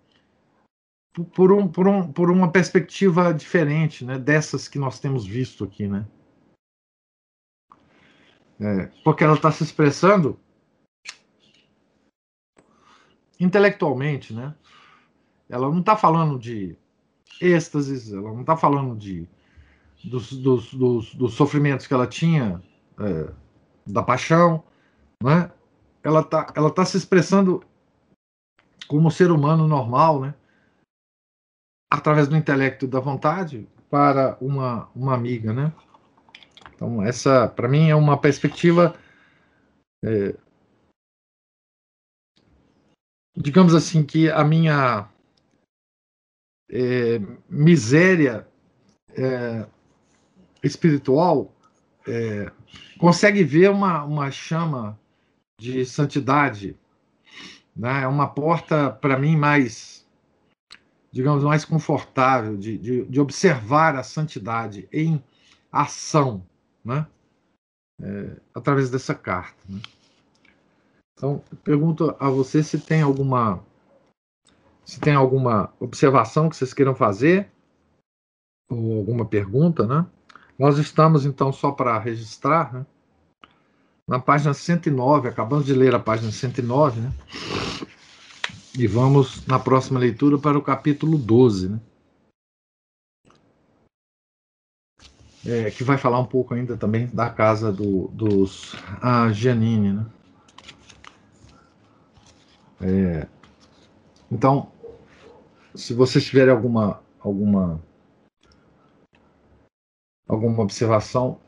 por, 1.26 1.52
um, 1.52 1.68
por, 1.68 1.88
um, 1.88 2.12
por 2.12 2.30
uma 2.30 2.52
perspectiva 2.52 3.34
diferente, 3.34 4.06
né, 4.06 4.18
dessas 4.18 4.68
que 4.68 4.78
nós 4.78 5.00
temos 5.00 5.26
visto 5.26 5.64
aqui, 5.64 5.88
né? 5.88 6.06
É, 8.60 8.86
porque 9.04 9.24
ela 9.24 9.36
está 9.36 9.52
se 9.52 9.64
expressando 9.64 10.40
intelectualmente, 13.40 14.34
né? 14.34 14.56
Ela 15.48 15.70
não 15.70 15.80
está 15.80 15.96
falando 15.96 16.40
de 16.40 16.76
êxtases, 17.40 18.12
ela 18.12 18.34
não 18.34 18.42
está 18.42 18.58
falando 18.58 18.96
de 18.96 19.28
dos, 20.04 20.32
dos, 20.34 20.74
dos, 20.74 21.16
dos, 21.16 21.34
sofrimentos 21.34 21.88
que 21.88 21.94
ela 21.94 22.08
tinha, 22.08 22.62
é, 23.00 23.32
da 23.86 24.02
paixão, 24.02 24.64
né? 25.24 25.52
Ela 26.04 26.22
está 26.22 26.52
ela 26.56 26.72
tá 26.72 26.86
se 26.86 26.98
expressando 26.98 27.64
como 28.88 29.12
ser 29.12 29.32
humano 29.32 29.68
normal, 29.68 30.22
né? 30.22 30.34
Através 31.90 32.28
do 32.28 32.36
intelecto 32.36 32.88
da 32.88 33.00
vontade 33.00 33.68
para 33.90 34.38
uma, 34.42 34.90
uma 34.96 35.14
amiga, 35.14 35.54
né? 35.54 35.74
Então, 36.76 37.02
essa, 37.02 37.48
para 37.48 37.68
mim, 37.68 37.90
é 37.90 37.96
uma 37.96 38.20
perspectiva, 38.20 38.96
é, 40.04 40.36
digamos 43.36 43.74
assim, 43.74 44.06
que 44.06 44.30
a 44.30 44.44
minha 44.44 45.10
é, 46.70 47.20
miséria 47.50 48.48
é, 49.16 49.66
espiritual 50.62 51.52
é, 52.08 52.52
consegue 53.00 53.44
ver 53.44 53.72
uma, 53.72 54.04
uma 54.04 54.30
chama 54.30 55.00
de 55.60 55.86
santidade, 55.86 56.78
né? 57.76 58.04
É 58.04 58.08
uma 58.08 58.28
porta, 58.28 58.92
para 58.92 59.18
mim, 59.18 59.36
mais 59.36 59.97
digamos, 61.18 61.44
mais 61.44 61.66
confortável 61.66 62.56
de, 62.56 62.78
de, 62.78 63.06
de 63.06 63.20
observar 63.20 63.96
a 63.96 64.04
santidade 64.04 64.88
em 64.94 65.24
ação, 65.72 66.46
né? 66.86 67.08
É, 68.00 68.38
através 68.54 68.92
dessa 68.92 69.16
carta. 69.16 69.58
Né? 69.68 69.82
Então, 71.14 71.44
pergunto 71.64 72.16
a 72.20 72.30
você 72.30 72.62
se 72.62 72.78
tem 72.78 73.02
alguma 73.02 73.64
se 74.86 75.00
tem 75.00 75.16
alguma 75.16 75.74
observação 75.80 76.50
que 76.50 76.56
vocês 76.56 76.72
queiram 76.72 76.94
fazer 76.94 77.52
ou 78.70 79.00
alguma 79.00 79.26
pergunta, 79.26 79.88
né? 79.88 80.06
Nós 80.58 80.78
estamos 80.78 81.26
então 81.26 81.52
só 81.52 81.72
para 81.72 81.98
registrar, 81.98 82.72
né? 82.72 82.86
Na 84.08 84.20
página 84.20 84.54
109, 84.54 85.30
acabamos 85.30 85.66
de 85.66 85.74
ler 85.74 85.96
a 85.96 86.00
página 86.00 86.32
109, 86.32 87.02
né? 87.02 87.12
E 88.78 88.86
vamos 88.86 89.46
na 89.48 89.58
próxima 89.58 90.00
leitura 90.00 90.38
para 90.38 90.58
o 90.58 90.62
capítulo 90.62 91.18
12. 91.18 91.70
Né? 91.70 91.80
é, 95.48 95.72
que 95.72 95.84
vai 95.84 95.98
falar 95.98 96.20
um 96.20 96.26
pouco 96.26 96.54
ainda 96.54 96.76
também 96.76 97.08
da 97.08 97.30
casa 97.30 97.72
do, 97.72 98.10
dos 98.10 98.76
a 99.02 99.32
Giannini, 99.32 99.94
né? 99.94 100.06
É, 102.82 103.28
então, 104.30 104.72
se 105.74 105.94
vocês 105.94 106.26
tiverem 106.26 106.54
alguma 106.54 107.02
alguma 107.20 107.82
alguma 110.28 110.62
observação, 110.62 111.40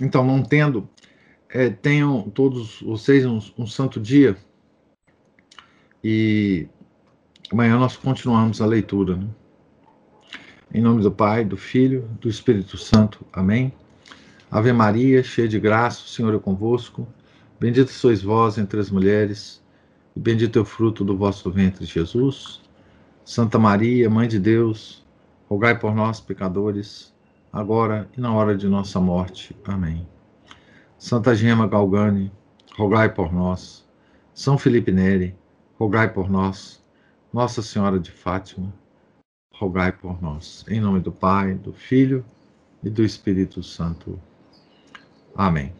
então 0.00 0.24
não 0.24 0.42
tendo, 0.42 0.88
é, 1.48 1.70
tenham 1.70 2.28
todos 2.30 2.80
vocês 2.80 3.24
um, 3.24 3.40
um 3.56 3.66
santo 3.66 4.00
dia 4.00 4.36
e 6.02 6.68
amanhã 7.50 7.78
nós 7.78 7.96
continuamos 7.96 8.60
a 8.60 8.66
leitura. 8.66 9.16
Né? 9.16 9.26
Em 10.72 10.82
nome 10.82 11.02
do 11.02 11.10
Pai, 11.10 11.44
do 11.44 11.56
Filho, 11.56 12.10
do 12.20 12.28
Espírito 12.28 12.76
Santo. 12.76 13.24
Amém. 13.32 13.72
Ave 14.50 14.72
Maria, 14.72 15.22
cheia 15.22 15.48
de 15.48 15.58
graça, 15.58 16.04
o 16.04 16.08
Senhor 16.08 16.34
é 16.34 16.38
convosco. 16.38 17.08
Bendita 17.58 17.90
sois 17.90 18.22
vós 18.22 18.58
entre 18.58 18.78
as 18.80 18.90
mulheres, 18.90 19.62
e 20.14 20.20
bendito 20.20 20.58
é 20.58 20.62
o 20.62 20.64
fruto 20.64 21.04
do 21.04 21.16
vosso 21.16 21.50
ventre, 21.50 21.86
Jesus. 21.86 22.60
Santa 23.24 23.58
Maria, 23.58 24.10
Mãe 24.10 24.28
de 24.28 24.38
Deus, 24.38 25.02
rogai 25.48 25.78
por 25.78 25.94
nós, 25.94 26.20
pecadores, 26.20 27.13
agora 27.54 28.10
e 28.18 28.20
na 28.20 28.34
hora 28.34 28.56
de 28.56 28.68
nossa 28.68 29.00
morte. 29.00 29.56
Amém. 29.64 30.04
Santa 30.98 31.34
Gema 31.36 31.68
Galgani, 31.68 32.32
rogai 32.76 33.08
por 33.08 33.32
nós. 33.32 33.88
São 34.34 34.58
Felipe 34.58 34.90
Neri, 34.90 35.36
rogai 35.78 36.12
por 36.12 36.28
nós. 36.28 36.82
Nossa 37.32 37.62
Senhora 37.62 38.00
de 38.00 38.10
Fátima, 38.10 38.74
rogai 39.52 39.92
por 39.92 40.20
nós. 40.20 40.64
Em 40.68 40.80
nome 40.80 40.98
do 40.98 41.12
Pai, 41.12 41.54
do 41.54 41.72
Filho 41.72 42.24
e 42.82 42.90
do 42.90 43.04
Espírito 43.04 43.62
Santo. 43.62 44.20
Amém. 45.36 45.72